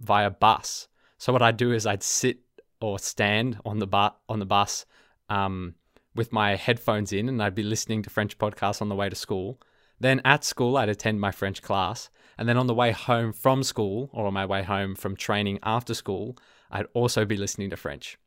via 0.00 0.30
bus. 0.30 0.88
So 1.18 1.32
what 1.32 1.42
I'd 1.42 1.56
do 1.56 1.72
is 1.72 1.86
I'd 1.86 2.04
sit 2.04 2.38
or 2.80 2.98
stand 2.98 3.58
on 3.64 3.80
the 3.80 3.86
bu- 3.86 4.16
on 4.28 4.38
the 4.38 4.46
bus 4.46 4.86
um, 5.28 5.74
with 6.14 6.32
my 6.32 6.54
headphones 6.54 7.12
in, 7.12 7.28
and 7.28 7.42
I'd 7.42 7.54
be 7.54 7.64
listening 7.64 8.02
to 8.02 8.10
French 8.10 8.38
podcasts 8.38 8.80
on 8.80 8.88
the 8.88 8.94
way 8.94 9.08
to 9.08 9.16
school. 9.16 9.60
Then 9.98 10.20
at 10.24 10.44
school, 10.44 10.76
I'd 10.76 10.88
attend 10.88 11.20
my 11.20 11.32
French 11.32 11.60
class, 11.60 12.08
and 12.38 12.48
then 12.48 12.56
on 12.56 12.68
the 12.68 12.74
way 12.74 12.92
home 12.92 13.32
from 13.32 13.64
school 13.64 14.08
or 14.12 14.26
on 14.26 14.34
my 14.34 14.46
way 14.46 14.62
home 14.62 14.94
from 14.94 15.16
training 15.16 15.58
after 15.64 15.94
school, 15.94 16.36
I'd 16.70 16.86
also 16.94 17.24
be 17.24 17.36
listening 17.36 17.70
to 17.70 17.76
French. 17.76 18.18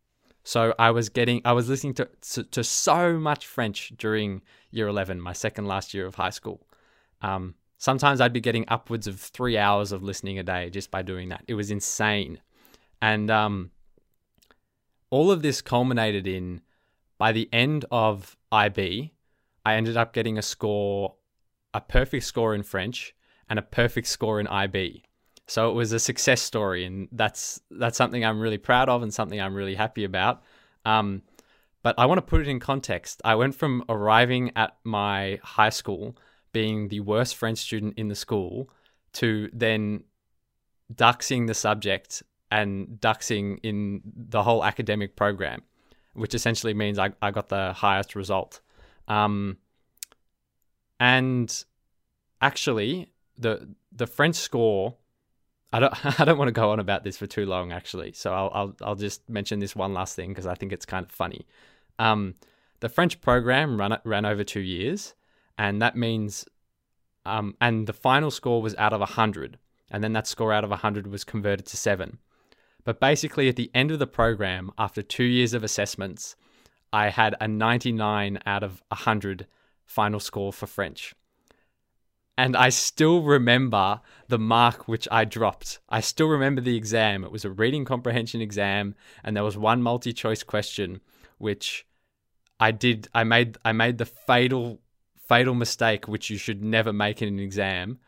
So 0.46 0.76
I 0.78 0.92
was 0.92 1.10
getting, 1.10 1.42
I 1.44 1.54
was 1.54 1.68
listening 1.68 1.96
to, 1.96 2.08
to, 2.34 2.44
to 2.44 2.64
so 2.64 3.18
much 3.18 3.48
French 3.48 3.92
during 3.98 4.44
year 4.70 4.88
11, 4.88 5.20
my 5.20 5.34
second 5.34 5.66
last 5.66 5.92
year 5.92 6.06
of 6.06 6.16
high 6.16 6.30
school. 6.30 6.68
Um, 7.24 7.56
sometimes 7.80 8.22
I'd 8.22 8.32
be 8.32 8.42
getting 8.42 8.64
upwards 8.68 9.08
of 9.08 9.20
three 9.20 9.58
hours 9.58 9.92
of 9.92 10.04
listening 10.04 10.38
a 10.38 10.44
day 10.44 10.70
just 10.70 10.92
by 10.92 11.02
doing 11.02 11.30
that. 11.30 11.44
It 11.48 11.56
was 11.56 11.72
insane. 11.72 12.42
And 13.02 13.32
um, 13.32 13.72
all 15.10 15.32
of 15.32 15.42
this 15.42 15.64
culminated 15.64 16.28
in 16.28 16.62
by 17.18 17.32
the 17.32 17.50
end 17.52 17.86
of 17.90 18.38
IB, 18.52 19.14
I 19.66 19.74
ended 19.74 19.98
up 19.98 20.14
getting 20.14 20.38
a 20.38 20.44
score, 20.44 21.16
a 21.74 21.82
perfect 21.82 22.24
score 22.24 22.54
in 22.54 22.62
French 22.62 23.16
and 23.50 23.58
a 23.58 23.64
perfect 23.64 24.06
score 24.06 24.40
in 24.40 24.46
IB. 24.46 25.05
So 25.48 25.70
it 25.70 25.74
was 25.74 25.92
a 25.92 26.00
success 26.00 26.42
story, 26.42 26.86
and 26.86 27.08
that's 27.12 27.62
that's 27.70 27.98
something 27.98 28.26
I'm 28.26 28.40
really 28.40 28.58
proud 28.58 28.90
of 28.90 29.04
and 29.04 29.14
something 29.14 29.40
I'm 29.40 29.54
really 29.54 29.76
happy 29.76 30.04
about. 30.04 30.44
Um, 30.86 31.22
but 31.84 31.94
I 32.00 32.08
want 32.08 32.18
to 32.18 32.24
put 32.24 32.42
it 32.42 32.48
in 32.48 32.60
context. 32.60 33.22
I 33.24 33.36
went 33.36 33.54
from 33.54 33.84
arriving 33.90 34.52
at 34.56 34.76
my 34.84 35.40
high 35.44 35.70
school 35.70 36.18
being 36.52 36.88
the 36.88 37.02
worst 37.02 37.36
French 37.36 37.60
student 37.60 37.94
in 37.98 38.08
the 38.08 38.16
school 38.16 38.70
to 39.14 39.50
then 39.54 40.04
duxing 40.94 41.48
the 41.48 41.54
subject 41.54 42.24
and 42.50 42.88
duxing 43.00 43.60
in 43.62 44.02
the 44.06 44.42
whole 44.42 44.64
academic 44.64 45.16
program, 45.16 45.62
which 46.14 46.34
essentially 46.34 46.74
means 46.74 46.98
I, 46.98 47.12
I 47.22 47.32
got 47.32 47.50
the 47.50 47.74
highest 47.74 48.16
result. 48.16 48.62
Um, 49.08 49.58
and 51.00 51.66
actually, 52.42 53.12
the 53.38 53.76
the 53.92 54.08
French 54.08 54.36
score. 54.36 54.96
I 55.74 55.80
don't 55.80 56.06
I 56.20 56.26
don't 56.26 56.38
want 56.38 56.50
to 56.50 56.54
go 56.54 56.72
on 56.72 56.80
about 56.80 57.04
this 57.04 57.18
for 57.18 57.28
too 57.28 57.46
long 57.46 57.72
actually. 57.72 58.14
So 58.14 58.34
I'll 58.34 58.52
I'll, 58.54 58.76
I'll 58.82 58.96
just 58.96 59.28
mention 59.30 59.60
this 59.60 59.76
one 59.76 59.94
last 59.94 60.16
thing 60.16 60.30
because 60.30 60.46
I 60.46 60.56
think 60.56 60.72
it's 60.72 60.86
kind 60.86 61.06
of 61.06 61.12
funny. 61.12 61.46
Um, 62.00 62.36
the 62.80 62.90
French 62.90 63.22
program 63.22 63.80
ran 63.80 63.98
ran 64.04 64.26
over 64.26 64.44
two 64.44 64.60
years, 64.60 65.16
and 65.58 65.82
that 65.82 65.96
means, 65.96 66.46
um, 67.26 67.56
and 67.62 67.88
the 67.88 67.94
final 67.94 68.32
score 68.32 68.62
was 68.62 68.76
out 68.76 68.94
of 68.94 69.02
hundred, 69.02 69.58
and 69.90 70.04
then 70.04 70.14
that 70.14 70.28
score 70.28 70.54
out 70.54 70.64
of 70.64 70.72
hundred 70.72 71.08
was 71.08 71.24
converted 71.24 71.66
to 71.68 71.78
seven. 71.78 72.20
But 72.84 73.00
basically, 73.00 73.50
at 73.50 73.56
the 73.56 73.72
end 73.74 73.92
of 73.92 74.00
the 74.00 74.08
program, 74.08 74.72
after 74.78 75.02
two 75.02 75.24
years 75.24 75.54
of 75.54 75.64
assessments, 75.64 76.36
I 76.94 77.10
had 77.10 77.36
a 77.42 77.48
99 77.48 78.40
out 78.46 78.64
of 78.64 78.82
100 78.90 79.48
final 79.84 80.20
score 80.20 80.54
for 80.54 80.68
French. 80.68 81.16
And 82.38 82.56
I 82.58 82.70
still 82.70 83.22
remember 83.22 84.02
the 84.28 84.40
mark 84.40 84.88
which 84.88 85.08
I 85.10 85.24
dropped. 85.24 85.80
I 85.88 86.02
still 86.02 86.28
remember 86.28 86.60
the 86.60 86.76
exam. 86.76 87.24
It 87.24 87.32
was 87.32 87.46
a 87.46 87.50
reading 87.50 87.86
comprehension 87.86 88.42
exam, 88.42 88.96
and 89.24 89.36
there 89.36 89.44
was 89.44 89.58
one 89.58 89.82
multi 89.82 90.12
choice 90.12 90.44
question 90.44 91.00
which 91.38 91.86
I 92.60 92.72
did. 92.72 93.08
I 93.14 93.24
made, 93.24 93.58
I 93.64 93.72
made 93.72 93.98
the 93.98 94.06
fatal, 94.06 94.82
fatal 95.28 95.54
mistake 95.54 96.08
which 96.08 96.30
you 96.30 96.38
should 96.38 96.62
never 96.64 96.92
make 96.92 97.22
in 97.22 97.30
an 97.30 97.40
exam. 97.40 98.00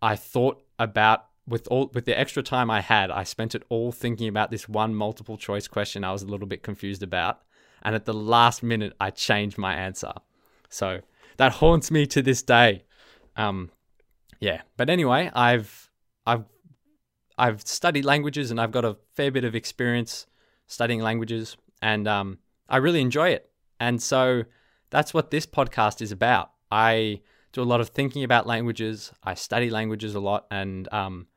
I 0.00 0.16
thought 0.16 0.62
about 0.78 1.26
with 1.46 1.66
all 1.68 1.90
with 1.94 2.04
the 2.04 2.18
extra 2.18 2.42
time 2.42 2.70
I 2.70 2.80
had, 2.80 3.10
I 3.10 3.24
spent 3.24 3.54
it 3.54 3.64
all 3.68 3.90
thinking 3.90 4.28
about 4.28 4.50
this 4.50 4.68
one 4.68 4.94
multiple 4.94 5.36
choice 5.36 5.66
question 5.66 6.04
I 6.04 6.12
was 6.12 6.22
a 6.22 6.26
little 6.26 6.46
bit 6.46 6.62
confused 6.62 7.02
about, 7.02 7.40
and 7.82 7.94
at 7.94 8.04
the 8.04 8.14
last 8.14 8.62
minute 8.62 8.94
I 9.00 9.10
changed 9.10 9.58
my 9.58 9.74
answer. 9.74 10.12
So 10.68 11.00
that 11.38 11.52
haunts 11.52 11.90
me 11.90 12.06
to 12.06 12.22
this 12.22 12.42
day. 12.42 12.84
Um, 13.38 13.70
yeah, 14.40 14.62
but 14.76 14.90
anyway, 14.90 15.30
I've 15.32 15.90
I've 16.26 16.44
I've 17.38 17.62
studied 17.62 18.04
languages 18.04 18.50
and 18.50 18.60
I've 18.60 18.72
got 18.72 18.84
a 18.84 18.96
fair 19.14 19.30
bit 19.30 19.44
of 19.44 19.54
experience 19.54 20.26
studying 20.66 21.00
languages, 21.00 21.56
and 21.80 22.06
um, 22.06 22.38
I 22.68 22.76
really 22.78 23.00
enjoy 23.00 23.30
it. 23.30 23.50
And 23.80 24.02
so 24.02 24.42
that's 24.90 25.14
what 25.14 25.30
this 25.30 25.46
podcast 25.46 26.02
is 26.02 26.12
about. 26.12 26.50
I 26.70 27.22
do 27.52 27.62
a 27.62 27.64
lot 27.64 27.80
of 27.80 27.90
thinking 27.90 28.24
about 28.24 28.46
languages. 28.46 29.12
I 29.24 29.34
study 29.34 29.70
languages 29.70 30.14
a 30.14 30.20
lot, 30.20 30.46
and 30.50 30.92
um, 30.92 31.28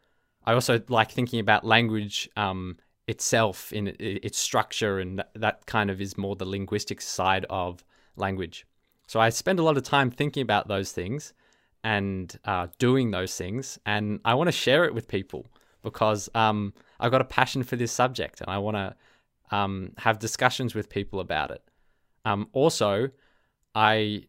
I 0.44 0.54
also 0.54 0.82
like 0.90 1.12
thinking 1.12 1.40
about 1.40 1.64
language 1.64 2.30
um, 2.36 2.78
itself 3.08 3.72
in 3.72 3.96
its 4.00 4.40
structure, 4.40 5.00
and 5.00 5.24
that 5.36 5.66
kind 5.68 5.90
of 5.92 6.02
is 6.02 6.18
more 6.18 6.36
the 6.36 6.46
linguistic 6.46 7.00
side 7.00 7.46
of 7.50 7.86
language. 8.16 8.66
So 9.08 9.20
I 9.20 9.30
spend 9.30 9.60
a 9.60 9.64
lot 9.64 9.78
of 9.78 9.84
time 9.84 10.10
thinking 10.10 10.42
about 10.42 10.68
those 10.68 10.92
things 10.92 11.34
and 11.84 12.38
uh, 12.46 12.68
doing 12.80 13.12
those 13.12 13.36
things, 13.36 13.80
and 13.86 14.20
I 14.26 14.34
want 14.36 14.48
to 14.48 14.52
share 14.52 14.86
it 14.86 14.94
with 14.94 15.08
people 15.08 15.48
because 15.84 16.30
um, 16.36 16.74
I've 17.00 17.12
got 17.12 17.22
a 17.22 17.26
passion 17.26 17.64
for 17.64 17.76
this 17.76 17.92
subject, 17.92 18.42
and 18.42 18.50
I 18.50 18.58
want 18.60 18.78
to 18.78 18.96
um, 19.56 19.94
have 19.98 20.20
discussions 20.20 20.76
with 20.76 20.90
people 20.90 21.20
about 21.20 21.52
it. 21.52 21.64
Um, 22.26 22.50
also, 22.54 23.10
I 23.76 24.24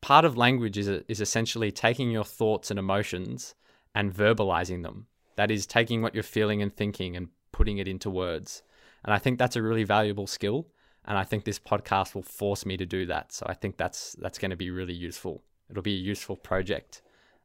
part 0.00 0.24
of 0.24 0.36
language 0.36 0.76
is 0.76 0.88
is 0.88 1.20
essentially 1.20 1.70
taking 1.70 2.10
your 2.10 2.24
thoughts 2.24 2.70
and 2.70 2.78
emotions 2.78 3.54
and 3.94 4.12
verbalizing 4.12 4.82
them. 4.82 5.06
That 5.36 5.50
is 5.50 5.66
taking 5.66 6.02
what 6.02 6.14
you're 6.14 6.22
feeling 6.22 6.62
and 6.62 6.74
thinking 6.74 7.16
and 7.16 7.28
putting 7.52 7.78
it 7.78 7.88
into 7.88 8.10
words. 8.10 8.62
And 9.04 9.14
I 9.14 9.18
think 9.18 9.38
that's 9.38 9.56
a 9.56 9.62
really 9.62 9.84
valuable 9.84 10.26
skill. 10.26 10.68
And 11.04 11.18
I 11.18 11.24
think 11.24 11.44
this 11.44 11.58
podcast 11.58 12.14
will 12.14 12.22
force 12.22 12.64
me 12.64 12.76
to 12.76 12.86
do 12.86 13.06
that. 13.06 13.32
So 13.32 13.46
I 13.48 13.54
think 13.54 13.76
that's 13.76 14.14
that's 14.20 14.38
going 14.38 14.50
to 14.50 14.56
be 14.56 14.70
really 14.70 14.94
useful. 14.94 15.42
It'll 15.72 15.82
be 15.82 15.96
a 15.96 16.00
useful 16.00 16.36
project. 16.36 17.02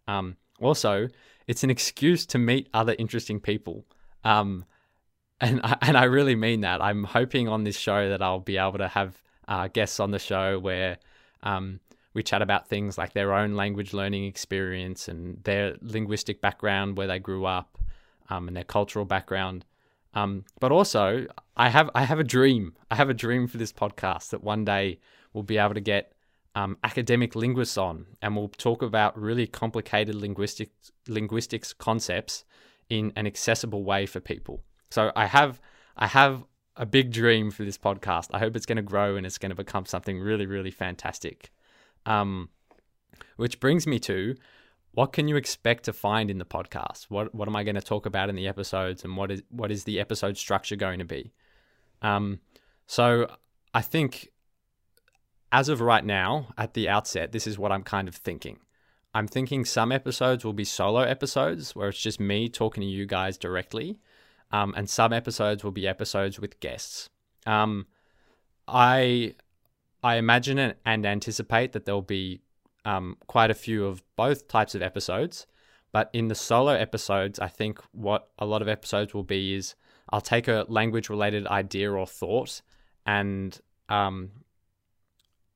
Um, 0.07 0.38
also, 0.60 1.07
it's 1.48 1.63
an 1.63 1.69
excuse 1.69 2.25
to 2.27 2.38
meet 2.38 2.69
other 2.74 2.96
interesting 3.00 3.39
people. 3.39 3.86
Um, 4.24 4.65
and 5.41 5.62
I, 5.63 5.77
and 5.81 5.98
I 5.98 6.03
really 6.03 6.36
mean 6.36 6.62
that. 6.62 6.81
I'm 6.81 7.03
hoping 7.03 7.48
on 7.48 7.63
this 7.63 7.77
show 7.77 8.10
that 8.10 8.22
I'll 8.22 8.39
be 8.39 8.57
able 8.57 8.77
to 8.77 8.88
have 8.88 9.22
uh, 9.48 9.67
guests 9.67 10.00
on 10.00 10.12
the 10.12 10.19
show 10.19 10.60
where 10.60 10.98
um, 11.41 11.79
we 12.13 12.22
chat 12.22 12.41
about 12.41 12.67
things 12.67 12.98
like 12.98 13.13
their 13.13 13.34
own 13.34 13.55
language 13.55 13.93
learning 13.93 14.25
experience 14.25 15.07
and 15.07 15.43
their 15.43 15.75
linguistic 15.81 16.41
background, 16.41 16.98
where 16.98 17.07
they 17.07 17.19
grew 17.19 17.46
up, 17.46 17.77
um, 18.29 18.48
and 18.48 18.57
their 18.57 18.63
cultural 18.63 19.05
background. 19.05 19.65
Um, 20.13 20.46
but 20.60 20.72
also, 20.72 21.27
I 21.55 21.69
have 21.69 21.89
I 21.93 22.03
have 22.03 22.19
a 22.19 22.24
dream. 22.24 22.75
I 22.89 22.96
have 22.96 23.10
a 23.10 23.13
dream 23.13 23.48
for 23.48 23.57
this 23.57 23.72
podcast 23.72 24.31
that 24.31 24.43
one 24.43 24.65
day 24.65 25.00
we'll 25.31 25.43
be 25.43 25.57
able 25.57 25.75
to 25.75 25.81
get 25.81 26.13
um, 26.57 26.75
academic 26.83 27.35
linguists 27.35 27.77
on, 27.77 28.07
and 28.19 28.35
we'll 28.35 28.47
talk 28.47 28.81
about 28.81 29.15
really 29.15 29.45
complicated 29.45 30.15
linguistic, 30.15 30.71
linguistics 31.07 31.71
concepts 31.71 32.45
in 32.89 33.13
an 33.15 33.27
accessible 33.27 33.83
way 33.83 34.07
for 34.07 34.19
people. 34.19 34.63
So 34.89 35.11
I 35.15 35.27
have 35.27 35.61
I 35.95 36.07
have 36.07 36.45
a 36.75 36.85
big 36.85 37.11
dream 37.11 37.51
for 37.51 37.63
this 37.63 37.77
podcast. 37.77 38.29
I 38.33 38.39
hope 38.39 38.55
it's 38.55 38.65
going 38.65 38.77
to 38.77 38.81
grow 38.81 39.15
and 39.15 39.25
it's 39.25 39.37
going 39.37 39.51
to 39.51 39.55
become 39.55 39.85
something 39.85 40.19
really 40.19 40.47
really 40.47 40.71
fantastic. 40.71 41.51
Um, 42.07 42.49
which 43.35 43.59
brings 43.59 43.85
me 43.85 43.99
to 43.99 44.35
what 44.93 45.13
can 45.13 45.27
you 45.27 45.35
expect 45.35 45.83
to 45.83 45.93
find 45.93 46.31
in 46.31 46.39
the 46.39 46.45
podcast? 46.45 47.05
What 47.09 47.35
what 47.35 47.47
am 47.47 47.55
I 47.55 47.65
going 47.65 47.75
to 47.75 47.81
talk 47.81 48.07
about 48.07 48.29
in 48.29 48.35
the 48.35 48.47
episodes, 48.47 49.03
and 49.03 49.15
what 49.15 49.29
is 49.29 49.43
what 49.49 49.71
is 49.71 49.83
the 49.83 49.99
episode 49.99 50.37
structure 50.37 50.75
going 50.75 50.97
to 50.97 51.05
be? 51.05 51.33
Um, 52.01 52.39
so 52.87 53.29
I 53.75 53.83
think 53.83 54.31
as 55.51 55.69
of 55.69 55.81
right 55.81 56.03
now, 56.03 56.47
at 56.57 56.73
the 56.73 56.89
outset, 56.89 57.31
this 57.31 57.47
is 57.47 57.57
what 57.57 57.71
I'm 57.71 57.83
kind 57.83 58.07
of 58.07 58.15
thinking. 58.15 58.59
I'm 59.13 59.27
thinking 59.27 59.65
some 59.65 59.91
episodes 59.91 60.43
will 60.43 60.53
be 60.53 60.65
solo 60.65 61.01
episodes 61.01 61.75
where 61.75 61.89
it's 61.89 61.99
just 61.99 62.19
me 62.19 62.49
talking 62.49 62.81
to 62.81 62.87
you 62.87 63.05
guys 63.05 63.37
directly, 63.37 63.99
um, 64.51 64.73
and 64.77 64.89
some 64.89 65.13
episodes 65.13 65.63
will 65.63 65.71
be 65.71 65.87
episodes 65.87 66.39
with 66.39 66.59
guests. 66.59 67.09
Um, 67.45 67.87
I 68.67 69.35
I 70.03 70.15
imagine 70.15 70.73
and 70.85 71.05
anticipate 71.05 71.71
that 71.71 71.85
there'll 71.85 72.01
be 72.01 72.41
um, 72.85 73.17
quite 73.27 73.49
a 73.49 73.55
few 73.55 73.85
of 73.85 74.03
both 74.15 74.47
types 74.47 74.75
of 74.75 74.81
episodes. 74.81 75.47
But 75.91 76.09
in 76.13 76.27
the 76.27 76.35
solo 76.35 76.73
episodes, 76.73 77.39
I 77.39 77.47
think 77.47 77.79
what 77.91 78.29
a 78.37 78.45
lot 78.45 78.61
of 78.61 78.67
episodes 78.67 79.13
will 79.13 79.23
be 79.23 79.55
is 79.55 79.75
I'll 80.11 80.21
take 80.21 80.47
a 80.47 80.65
language 80.67 81.09
related 81.09 81.47
idea 81.47 81.91
or 81.91 82.05
thought 82.05 82.61
and 83.05 83.59
um, 83.89 84.31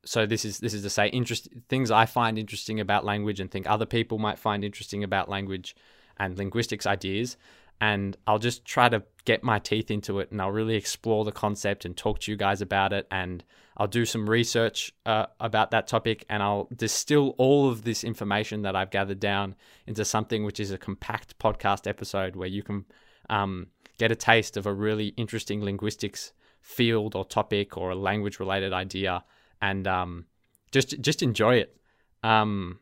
so 0.06 0.26
this 0.26 0.46
is 0.46 0.60
this 0.60 0.74
is 0.74 0.82
to 0.84 0.90
say 0.90 1.08
interest 1.10 1.48
things 1.70 1.92
I 1.92 2.06
find 2.06 2.38
interesting 2.38 2.80
about 2.80 3.06
language 3.06 3.40
and 3.40 3.52
think 3.52 3.70
other 3.70 3.86
people 3.86 4.18
might 4.18 4.40
find 4.40 4.64
interesting 4.64 5.04
about 5.04 5.30
language 5.30 5.76
and 6.18 6.38
linguistics 6.38 6.86
ideas. 6.86 7.38
And 7.80 8.16
I'll 8.28 8.40
just 8.40 8.64
try 8.64 8.90
to 8.90 9.04
get 9.26 9.44
my 9.44 9.58
teeth 9.58 9.90
into 9.90 10.20
it 10.20 10.32
and 10.32 10.40
I'll 10.40 10.52
really 10.52 10.76
explore 10.76 11.26
the 11.26 11.32
concept 11.32 11.84
and 11.84 11.98
talk 11.98 12.20
to 12.20 12.32
you 12.32 12.38
guys 12.38 12.62
about 12.62 12.94
it. 12.94 13.08
And 13.10 13.44
I'll 13.76 13.88
do 13.88 14.06
some 14.06 14.30
research 14.30 14.94
uh, 15.08 15.26
about 15.40 15.72
that 15.72 15.88
topic 15.88 16.24
and 16.30 16.44
I'll 16.44 16.70
distill 16.76 17.34
all 17.40 17.70
of 17.70 17.84
this 17.84 18.04
information 18.04 18.62
that 18.64 18.76
I've 18.76 18.92
gathered 18.92 19.20
down 19.20 19.56
into 19.88 20.06
something 20.06 20.46
which 20.46 20.60
is 20.60 20.70
a 20.70 20.78
compact 20.78 21.40
podcast 21.40 21.88
episode 21.88 22.36
where 22.36 22.48
you 22.48 22.62
can 22.62 22.86
um, 23.32 23.68
get 23.98 24.12
a 24.12 24.16
taste 24.16 24.58
of 24.58 24.68
a 24.68 24.74
really 24.74 25.08
interesting 25.18 25.64
linguistics 25.64 26.34
field 26.62 27.16
or 27.16 27.26
topic 27.26 27.78
or 27.78 27.90
a 27.90 27.96
language 27.96 28.40
related 28.40 28.74
idea 28.74 29.24
and 29.62 29.88
um, 29.88 30.26
just 30.72 31.00
just 31.02 31.22
enjoy 31.22 31.56
it. 31.56 31.78
Um, 32.24 32.80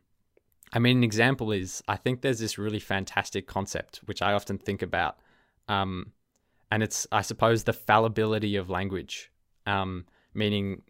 I 0.74 0.80
mean, 0.80 0.98
an 0.98 1.04
example 1.04 1.52
is 1.52 1.84
I 1.88 1.98
think 1.98 2.22
there's 2.22 2.40
this 2.40 2.58
really 2.58 2.80
fantastic 2.80 3.48
concept 3.48 4.02
which 4.06 4.22
I 4.22 4.34
often 4.34 4.58
think 4.58 4.82
about, 4.82 5.18
um, 5.68 6.14
and 6.72 6.84
it's 6.84 7.08
I 7.12 7.22
suppose 7.22 7.64
the 7.64 7.74
fallibility 7.74 8.56
of 8.56 8.70
language, 8.70 9.32
um, 9.66 10.06
meaning 10.34 10.84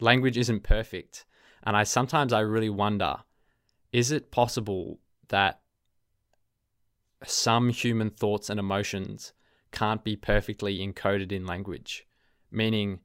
language 0.00 0.38
isn't 0.38 0.62
perfect, 0.62 1.24
and 1.64 1.76
I 1.76 1.84
sometimes 1.84 2.32
I 2.32 2.40
really 2.40 2.70
wonder, 2.70 3.16
is 3.92 4.10
it 4.10 4.30
possible 4.30 5.00
that 5.28 5.60
some 7.24 7.70
human 7.70 8.10
thoughts 8.10 8.50
and 8.50 8.60
emotions 8.60 9.32
can't 9.72 10.04
be 10.04 10.14
perfectly 10.14 10.78
encoded 10.78 11.32
in 11.32 11.46
language, 11.46 12.06
meaning 12.50 13.00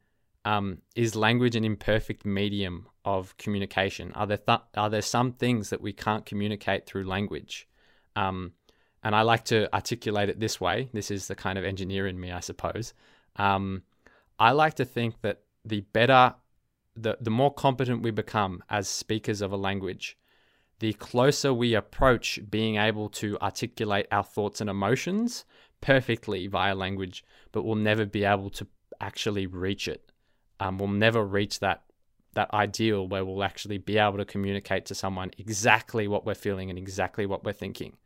um, 0.45 0.79
is 0.95 1.15
language 1.15 1.55
an 1.55 1.65
imperfect 1.65 2.25
medium 2.25 2.87
of 3.05 3.35
communication? 3.37 4.11
Are 4.13 4.27
there 4.27 4.37
th- 4.37 4.61
are 4.75 4.89
there 4.89 5.01
some 5.01 5.33
things 5.33 5.69
that 5.69 5.81
we 5.81 5.93
can't 5.93 6.25
communicate 6.25 6.85
through 6.85 7.05
language? 7.05 7.67
Um, 8.15 8.53
and 9.03 9.15
I 9.15 9.21
like 9.21 9.45
to 9.45 9.73
articulate 9.73 10.29
it 10.29 10.39
this 10.39 10.59
way. 10.59 10.89
This 10.93 11.09
is 11.11 11.27
the 11.27 11.35
kind 11.35 11.57
of 11.57 11.65
engineer 11.65 12.07
in 12.07 12.19
me, 12.19 12.31
I 12.31 12.41
suppose. 12.41 12.93
Um, 13.37 13.83
I 14.37 14.51
like 14.51 14.75
to 14.75 14.85
think 14.85 15.21
that 15.21 15.41
the 15.65 15.81
better, 15.81 16.35
the 16.95 17.17
the 17.19 17.31
more 17.31 17.53
competent 17.53 18.01
we 18.01 18.11
become 18.11 18.63
as 18.69 18.87
speakers 18.87 19.41
of 19.41 19.51
a 19.51 19.57
language, 19.57 20.17
the 20.79 20.93
closer 20.93 21.53
we 21.53 21.73
approach 21.73 22.39
being 22.49 22.77
able 22.77 23.09
to 23.09 23.37
articulate 23.41 24.07
our 24.11 24.23
thoughts 24.23 24.61
and 24.61 24.69
emotions 24.69 25.45
perfectly 25.81 26.47
via 26.47 26.75
language, 26.75 27.23
but 27.51 27.63
we'll 27.63 27.75
never 27.75 28.05
be 28.05 28.23
able 28.23 28.49
to 28.49 28.67
actually 28.99 29.47
reach 29.47 29.87
it. 29.87 30.11
Um, 30.59 30.77
we'll 30.77 30.89
never 30.89 31.25
reach 31.25 31.59
that 31.59 31.83
that 32.33 32.53
ideal 32.53 33.07
where 33.07 33.25
we'll 33.25 33.43
actually 33.43 33.79
be 33.79 33.97
able 33.97 34.17
to 34.17 34.25
communicate 34.25 34.85
to 34.85 34.93
someone 34.93 35.31
exactly 35.39 36.07
what 36.07 36.25
we're 36.25 36.35
feeling 36.35 36.69
and 36.69 36.77
exactly 36.77 37.25
what 37.25 37.43
we're 37.43 37.51
thinking. 37.51 37.97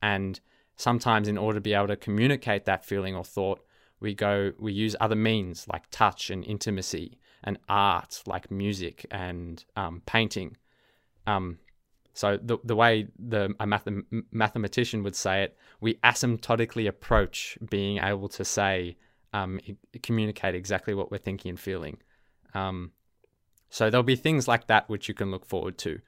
And 0.00 0.38
sometimes, 0.76 1.28
in 1.28 1.36
order 1.36 1.56
to 1.56 1.60
be 1.60 1.74
able 1.74 1.88
to 1.88 1.96
communicate 1.96 2.66
that 2.66 2.84
feeling 2.84 3.16
or 3.16 3.24
thought, 3.24 3.60
we 4.00 4.14
go 4.14 4.52
we 4.58 4.72
use 4.72 4.94
other 5.00 5.16
means 5.16 5.66
like 5.72 5.90
touch 5.90 6.30
and 6.30 6.44
intimacy 6.44 7.18
and 7.42 7.58
art 7.68 8.22
like 8.26 8.50
music 8.50 9.06
and 9.10 9.64
um, 9.76 10.02
painting. 10.06 10.56
Um, 11.26 11.58
so 12.12 12.38
the 12.40 12.58
the 12.64 12.76
way 12.76 13.08
the 13.18 13.54
a 13.58 13.66
math, 13.66 13.88
mathematician 14.30 15.02
would 15.02 15.16
say 15.16 15.44
it, 15.44 15.56
we 15.80 15.94
asymptotically 16.04 16.86
approach 16.86 17.58
being 17.68 17.98
able 17.98 18.28
to 18.28 18.44
say 18.44 18.96
um, 19.34 19.60
communicate 20.02 20.54
exactly 20.54 20.94
what 20.94 21.10
we're 21.10 21.18
thinking 21.18 21.50
and 21.50 21.60
feeling. 21.60 21.98
Um, 22.54 22.92
so 23.68 23.90
there'll 23.90 24.04
be 24.04 24.16
things 24.16 24.46
like 24.46 24.68
that 24.68 24.88
which 24.88 25.08
you 25.08 25.14
can 25.14 25.32
look 25.32 25.44
forward 25.44 25.76
to. 25.78 25.98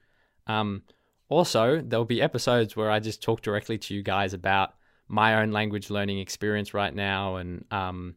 Um, 0.47 0.83
also, 1.27 1.81
there'll 1.81 2.05
be 2.05 2.21
episodes 2.21 2.77
where 2.77 2.89
I 2.89 3.01
just 3.01 3.21
talk 3.21 3.41
directly 3.41 3.77
to 3.79 3.93
you 3.93 4.01
guys 4.01 4.33
about 4.33 4.75
my 5.09 5.41
own 5.41 5.51
language 5.51 5.89
learning 5.89 6.19
experience 6.19 6.73
right 6.73 6.95
now 6.95 7.35
and 7.35 7.65
um, 7.69 8.15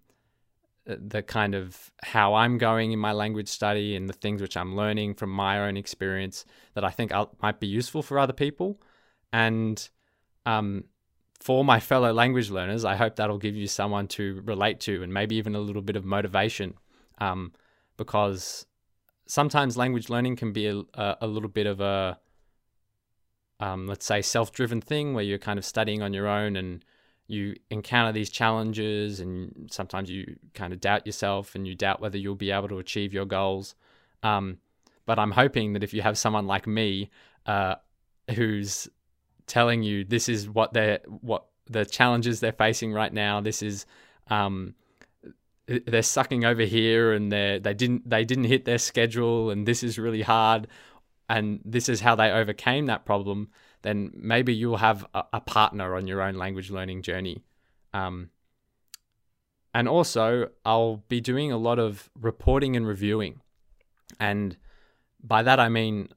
the 0.86 1.22
kind 1.22 1.56
of 1.56 1.90
how 2.04 2.34
I'm 2.34 2.56
going 2.56 2.92
in 2.92 3.00
my 3.00 3.12
language 3.12 3.48
study 3.48 3.96
and 3.96 4.08
the 4.08 4.12
things 4.12 4.40
which 4.40 4.56
I'm 4.56 4.76
learning 4.76 5.14
from 5.14 5.30
my 5.30 5.58
own 5.58 5.76
experience 5.76 6.44
that 6.74 6.84
I 6.84 6.90
think 6.90 7.12
I'll, 7.12 7.36
might 7.42 7.58
be 7.58 7.66
useful 7.66 8.02
for 8.02 8.16
other 8.16 8.32
people. 8.32 8.80
And 9.32 9.88
um, 10.46 10.84
for 11.40 11.64
my 11.64 11.80
fellow 11.80 12.12
language 12.12 12.50
learners, 12.50 12.84
I 12.84 12.96
hope 12.96 13.16
that'll 13.16 13.38
give 13.38 13.56
you 13.56 13.66
someone 13.66 14.06
to 14.08 14.42
relate 14.44 14.78
to 14.80 15.02
and 15.02 15.12
maybe 15.12 15.36
even 15.36 15.54
a 15.54 15.60
little 15.60 15.82
bit 15.82 15.96
of 15.96 16.04
motivation. 16.04 16.74
Um, 17.18 17.52
because 17.96 18.66
sometimes 19.26 19.76
language 19.76 20.10
learning 20.10 20.36
can 20.36 20.52
be 20.52 20.66
a, 20.66 21.16
a 21.20 21.26
little 21.26 21.48
bit 21.48 21.66
of 21.66 21.80
a, 21.80 22.18
um, 23.58 23.86
let's 23.86 24.04
say, 24.06 24.20
self 24.22 24.52
driven 24.52 24.80
thing 24.80 25.14
where 25.14 25.24
you're 25.24 25.38
kind 25.38 25.58
of 25.58 25.64
studying 25.64 26.02
on 26.02 26.12
your 26.12 26.28
own 26.28 26.56
and 26.56 26.84
you 27.26 27.54
encounter 27.70 28.12
these 28.12 28.28
challenges 28.28 29.20
and 29.20 29.68
sometimes 29.70 30.10
you 30.10 30.36
kind 30.54 30.72
of 30.72 30.80
doubt 30.80 31.06
yourself 31.06 31.54
and 31.54 31.66
you 31.66 31.74
doubt 31.74 32.00
whether 32.00 32.18
you'll 32.18 32.34
be 32.34 32.50
able 32.50 32.68
to 32.68 32.78
achieve 32.78 33.14
your 33.14 33.24
goals. 33.24 33.74
Um, 34.22 34.58
but 35.06 35.18
I'm 35.18 35.30
hoping 35.30 35.72
that 35.72 35.84
if 35.84 35.94
you 35.94 36.02
have 36.02 36.18
someone 36.18 36.46
like 36.46 36.66
me 36.66 37.10
uh, 37.46 37.76
who's 38.34 38.88
telling 39.50 39.82
you 39.82 40.04
this 40.04 40.28
is 40.28 40.48
what 40.48 40.72
they're 40.72 41.00
what 41.06 41.44
the 41.66 41.84
challenges 41.84 42.40
they're 42.40 42.52
facing 42.52 42.92
right 42.92 43.12
now, 43.12 43.40
this 43.40 43.62
is 43.62 43.86
um, 44.28 44.74
they're 45.66 46.02
sucking 46.02 46.44
over 46.44 46.62
here 46.62 47.12
and 47.12 47.30
they 47.30 47.60
they 47.62 47.74
didn't 47.74 48.08
they 48.08 48.24
didn't 48.24 48.44
hit 48.44 48.64
their 48.64 48.78
schedule 48.78 49.50
and 49.50 49.66
this 49.66 49.82
is 49.82 49.98
really 49.98 50.22
hard 50.22 50.66
and 51.28 51.60
this 51.64 51.88
is 51.88 52.00
how 52.00 52.14
they 52.14 52.30
overcame 52.30 52.86
that 52.86 53.04
problem 53.04 53.48
then 53.82 54.10
maybe 54.14 54.54
you'll 54.54 54.76
have 54.76 55.06
a, 55.14 55.24
a 55.34 55.40
partner 55.40 55.94
on 55.94 56.06
your 56.06 56.20
own 56.20 56.34
language 56.34 56.70
learning 56.70 57.02
journey. 57.02 57.42
Um, 57.92 58.30
and 59.72 59.88
also, 59.88 60.48
I'll 60.64 61.04
be 61.08 61.20
doing 61.20 61.52
a 61.52 61.56
lot 61.56 61.78
of 61.78 62.10
reporting 62.20 62.76
and 62.76 62.86
reviewing. 62.86 63.40
And 64.18 64.56
by 65.22 65.42
that, 65.44 65.60
I 65.60 65.68
mean, 65.68 66.08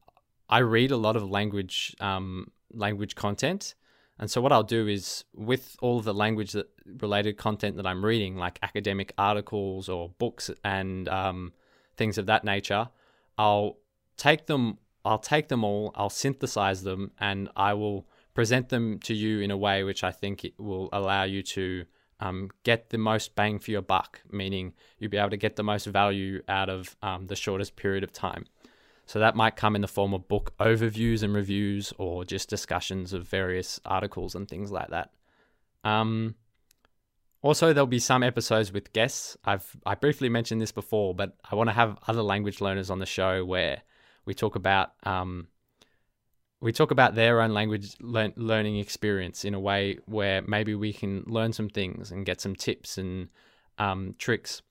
I 0.49 0.59
read 0.59 0.91
a 0.91 0.97
lot 0.97 1.15
of 1.15 1.29
language, 1.29 1.95
um, 1.99 2.51
language 2.73 3.15
content. 3.15 3.75
And 4.19 4.29
so, 4.29 4.41
what 4.41 4.51
I'll 4.51 4.63
do 4.63 4.87
is, 4.87 5.25
with 5.33 5.75
all 5.81 6.01
the 6.01 6.13
language 6.13 6.55
related 6.85 7.37
content 7.37 7.77
that 7.77 7.87
I'm 7.87 8.05
reading, 8.05 8.37
like 8.37 8.59
academic 8.61 9.13
articles 9.17 9.89
or 9.89 10.09
books 10.19 10.51
and 10.63 11.09
um, 11.09 11.53
things 11.97 12.17
of 12.17 12.27
that 12.27 12.43
nature, 12.43 12.89
I'll 13.37 13.77
take 14.17 14.45
them 14.45 14.77
I'll 15.05 15.19
take 15.19 15.49
them 15.49 15.63
all, 15.63 15.91
I'll 15.95 16.09
synthesize 16.09 16.83
them, 16.83 17.11
and 17.19 17.49
I 17.55 17.73
will 17.73 18.07
present 18.33 18.69
them 18.69 18.99
to 18.99 19.13
you 19.13 19.41
in 19.41 19.51
a 19.51 19.57
way 19.57 19.83
which 19.83 20.03
I 20.03 20.11
think 20.11 20.45
it 20.45 20.53
will 20.57 20.89
allow 20.93 21.23
you 21.23 21.43
to 21.43 21.85
um, 22.19 22.49
get 22.63 22.89
the 22.89 22.97
most 22.97 23.35
bang 23.35 23.59
for 23.59 23.71
your 23.71 23.81
buck, 23.81 24.21
meaning 24.31 24.73
you'll 24.97 25.11
be 25.11 25.17
able 25.17 25.29
to 25.31 25.37
get 25.37 25.55
the 25.55 25.63
most 25.63 25.85
value 25.85 26.41
out 26.47 26.69
of 26.69 26.95
um, 27.01 27.27
the 27.27 27.35
shortest 27.35 27.75
period 27.75 28.03
of 28.03 28.13
time. 28.13 28.45
So 29.05 29.19
that 29.19 29.35
might 29.35 29.55
come 29.55 29.75
in 29.75 29.81
the 29.81 29.87
form 29.87 30.13
of 30.13 30.27
book 30.27 30.53
overviews 30.59 31.23
and 31.23 31.33
reviews, 31.33 31.93
or 31.97 32.23
just 32.23 32.49
discussions 32.49 33.13
of 33.13 33.27
various 33.27 33.79
articles 33.85 34.33
and 34.35 34.47
things 34.47 34.71
like 34.71 34.89
that. 34.89 35.11
Um, 35.83 36.35
also, 37.41 37.73
there'll 37.73 37.87
be 37.87 37.99
some 37.99 38.23
episodes 38.23 38.71
with 38.71 38.93
guests. 38.93 39.37
I've 39.43 39.75
I 39.85 39.95
briefly 39.95 40.29
mentioned 40.29 40.61
this 40.61 40.71
before, 40.71 41.13
but 41.13 41.35
I 41.49 41.55
want 41.55 41.69
to 41.69 41.73
have 41.73 41.99
other 42.07 42.23
language 42.23 42.61
learners 42.61 42.89
on 42.89 42.99
the 42.99 43.05
show 43.05 43.43
where 43.43 43.81
we 44.25 44.33
talk 44.33 44.55
about 44.55 44.93
um, 45.03 45.47
we 46.61 46.71
talk 46.71 46.91
about 46.91 47.15
their 47.15 47.41
own 47.41 47.53
language 47.53 47.97
le- 47.99 48.31
learning 48.37 48.77
experience 48.77 49.43
in 49.43 49.53
a 49.53 49.59
way 49.59 49.97
where 50.05 50.41
maybe 50.43 50.73
we 50.73 50.93
can 50.93 51.23
learn 51.27 51.51
some 51.51 51.67
things 51.67 52.09
and 52.09 52.25
get 52.25 52.39
some 52.39 52.55
tips 52.55 52.97
and 52.97 53.27
um, 53.77 54.15
tricks, 54.17 54.61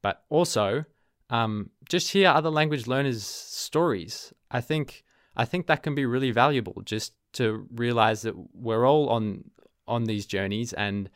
but 0.00 0.24
also 0.30 0.86
um, 1.34 1.70
just 1.88 2.12
hear 2.12 2.28
other 2.28 2.50
language 2.50 2.86
learners' 2.86 3.24
stories. 3.24 4.32
I 4.50 4.60
think 4.60 5.04
I 5.36 5.44
think 5.44 5.66
that 5.66 5.82
can 5.82 5.94
be 5.94 6.06
really 6.06 6.30
valuable. 6.30 6.82
Just 6.84 7.12
to 7.34 7.66
realize 7.74 8.22
that 8.22 8.34
we're 8.54 8.86
all 8.86 9.08
on 9.08 9.50
on 9.86 10.04
these 10.04 10.26
journeys 10.26 10.72
and 10.72 11.10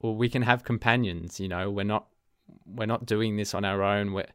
well, 0.00 0.14
we 0.14 0.28
can 0.28 0.42
have 0.42 0.64
companions. 0.64 1.40
You 1.40 1.48
know, 1.48 1.70
we're 1.70 1.92
not 1.94 2.06
we're 2.66 2.92
not 2.94 3.06
doing 3.06 3.36
this 3.36 3.54
on 3.54 3.64
our 3.64 3.82
own. 3.82 4.12
We're 4.12 4.26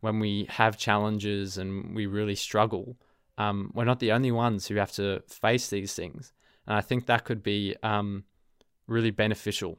when 0.00 0.20
we 0.20 0.46
have 0.48 0.76
challenges 0.78 1.58
and 1.58 1.94
we 1.94 2.06
really 2.06 2.34
struggle, 2.34 2.96
um, 3.38 3.70
we're 3.74 3.84
not 3.84 4.00
the 4.00 4.12
only 4.12 4.30
ones 4.30 4.66
who 4.66 4.76
have 4.76 4.92
to 4.92 5.22
face 5.28 5.68
these 5.68 5.94
things. 5.94 6.32
And 6.66 6.76
I 6.76 6.80
think 6.80 7.06
that 7.06 7.24
could 7.24 7.42
be 7.42 7.74
um, 7.82 8.24
really 8.86 9.10
beneficial. 9.10 9.78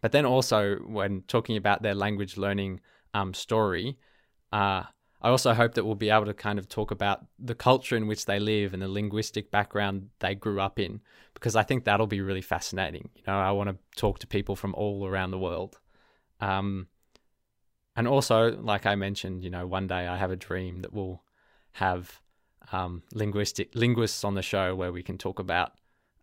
But 0.00 0.12
then 0.12 0.24
also, 0.24 0.76
when 0.86 1.22
talking 1.22 1.56
about 1.56 1.82
their 1.82 1.94
language 1.94 2.36
learning 2.36 2.80
um, 3.14 3.34
story, 3.34 3.98
uh, 4.52 4.84
I 5.20 5.30
also 5.30 5.52
hope 5.52 5.74
that 5.74 5.84
we'll 5.84 5.96
be 5.96 6.10
able 6.10 6.26
to 6.26 6.34
kind 6.34 6.58
of 6.58 6.68
talk 6.68 6.92
about 6.92 7.26
the 7.38 7.54
culture 7.54 7.96
in 7.96 8.06
which 8.06 8.26
they 8.26 8.38
live 8.38 8.72
and 8.72 8.80
the 8.80 8.88
linguistic 8.88 9.50
background 9.50 10.10
they 10.20 10.34
grew 10.36 10.60
up 10.60 10.78
in, 10.78 11.00
because 11.34 11.56
I 11.56 11.64
think 11.64 11.84
that'll 11.84 12.06
be 12.06 12.20
really 12.20 12.40
fascinating. 12.40 13.10
You 13.16 13.22
know, 13.26 13.38
I 13.38 13.50
want 13.50 13.68
to 13.70 13.76
talk 14.00 14.20
to 14.20 14.26
people 14.26 14.54
from 14.54 14.74
all 14.74 15.06
around 15.06 15.32
the 15.32 15.38
world. 15.38 15.80
Um, 16.40 16.86
and 17.96 18.06
also, 18.06 18.56
like 18.60 18.86
I 18.86 18.94
mentioned, 18.94 19.42
you 19.42 19.50
know, 19.50 19.66
one 19.66 19.88
day 19.88 20.06
I 20.06 20.16
have 20.16 20.30
a 20.30 20.36
dream 20.36 20.82
that 20.82 20.92
we'll 20.92 21.20
have 21.72 22.20
um, 22.70 23.02
linguistic 23.12 23.70
linguists 23.74 24.22
on 24.22 24.34
the 24.34 24.42
show 24.42 24.76
where 24.76 24.92
we 24.92 25.02
can 25.02 25.18
talk 25.18 25.40
about 25.40 25.72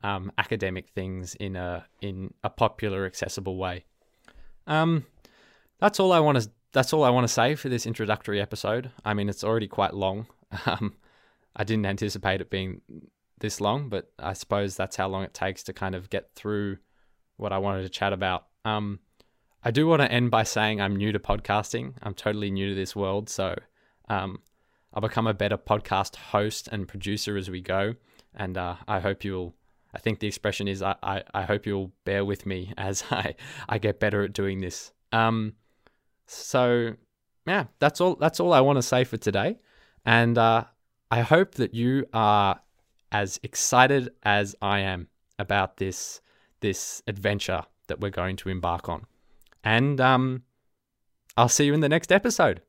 um, 0.04 0.32
academic 0.38 0.88
things 0.90 1.36
in 1.36 1.58
a 1.58 1.86
in 2.02 2.34
a 2.44 2.50
popular, 2.50 3.06
accessible 3.06 3.58
way. 3.58 3.84
Um, 4.68 5.06
that's 5.80 6.00
all 6.00 6.14
I 6.14 6.20
want 6.20 6.42
to. 6.42 6.50
That's 6.76 6.92
all 6.92 7.06
I 7.06 7.10
want 7.10 7.24
to 7.24 7.34
say 7.34 7.56
for 7.56 7.70
this 7.70 7.86
introductory 7.86 8.42
episode. 8.42 8.92
I 9.06 9.14
mean, 9.14 9.30
it's 9.30 9.46
already 9.46 9.68
quite 9.68 9.94
long. 9.94 10.28
Um, 10.66 10.96
I 11.56 11.64
didn't 11.64 11.86
anticipate 11.86 12.40
it 12.40 12.50
being 12.50 12.82
this 13.40 13.60
long, 13.60 13.90
but 13.90 14.12
I 14.20 14.34
suppose 14.34 14.76
that's 14.76 14.96
how 14.96 15.08
long 15.08 15.24
it 15.24 15.34
takes 15.34 15.64
to 15.64 15.74
kind 15.74 15.96
of 15.96 16.10
get 16.10 16.30
through 16.36 16.78
what 17.38 17.52
I 17.52 17.58
wanted 17.58 17.84
to 17.84 17.90
chat 17.90 18.14
about. 18.14 18.46
Um, 18.64 19.00
I 19.64 19.72
do 19.72 19.88
want 19.88 20.02
to 20.02 20.12
end 20.12 20.32
by 20.32 20.44
saying 20.44 20.80
I'm 20.80 20.96
new 20.96 21.12
to 21.12 21.20
podcasting. 21.20 21.94
I'm 22.04 22.14
totally 22.14 22.52
new 22.52 22.70
to 22.70 22.76
this 22.76 22.96
world, 22.96 23.30
so 23.30 23.56
um, 24.08 24.40
I'll 24.94 25.02
become 25.02 25.28
a 25.28 25.34
better 25.34 25.58
podcast 25.58 26.16
host 26.18 26.70
and 26.72 26.88
producer 26.88 27.38
as 27.38 27.50
we 27.50 27.62
go. 27.62 27.96
And 28.34 28.58
uh, 28.58 28.76
I 28.88 29.00
hope 29.00 29.24
you'll. 29.24 29.56
I 29.94 30.00
think 30.00 30.20
the 30.20 30.28
expression 30.28 30.68
is 30.68 30.82
I, 30.82 30.96
I, 31.02 31.24
I 31.34 31.42
hope 31.44 31.66
you'll 31.66 31.92
bear 32.04 32.24
with 32.26 32.46
me 32.46 32.74
as 32.78 33.04
I, 33.12 33.36
I 33.68 33.78
get 33.78 34.00
better 34.00 34.24
at 34.24 34.34
doing 34.34 34.60
this. 34.60 34.92
Um, 35.12 35.54
so 36.28 36.96
yeah, 37.46 37.66
that's 37.80 38.02
all. 38.02 38.16
That's 38.16 38.40
all 38.40 38.54
I 38.54 38.62
want 38.62 38.78
to 38.78 38.82
say 38.82 39.04
for 39.04 39.18
today, 39.18 39.60
and 40.06 40.38
uh, 40.38 40.66
I 41.12 41.22
hope 41.22 41.56
that 41.56 41.74
you 41.74 42.06
are 42.14 42.60
as 43.12 43.40
excited 43.44 44.10
as 44.24 44.56
I 44.62 44.80
am 44.80 45.08
about 45.38 45.78
this 45.78 46.22
this 46.62 47.04
adventure 47.08 47.64
that 47.88 48.00
we're 48.00 48.10
going 48.10 48.36
to 48.38 48.50
embark 48.50 48.90
on. 48.90 49.06
And 49.64 50.02
um, 50.02 50.44
I'll 51.38 51.50
see 51.50 51.66
you 51.66 51.74
in 51.74 51.82
the 51.82 51.90
next 51.90 52.12
episode. 52.12 52.62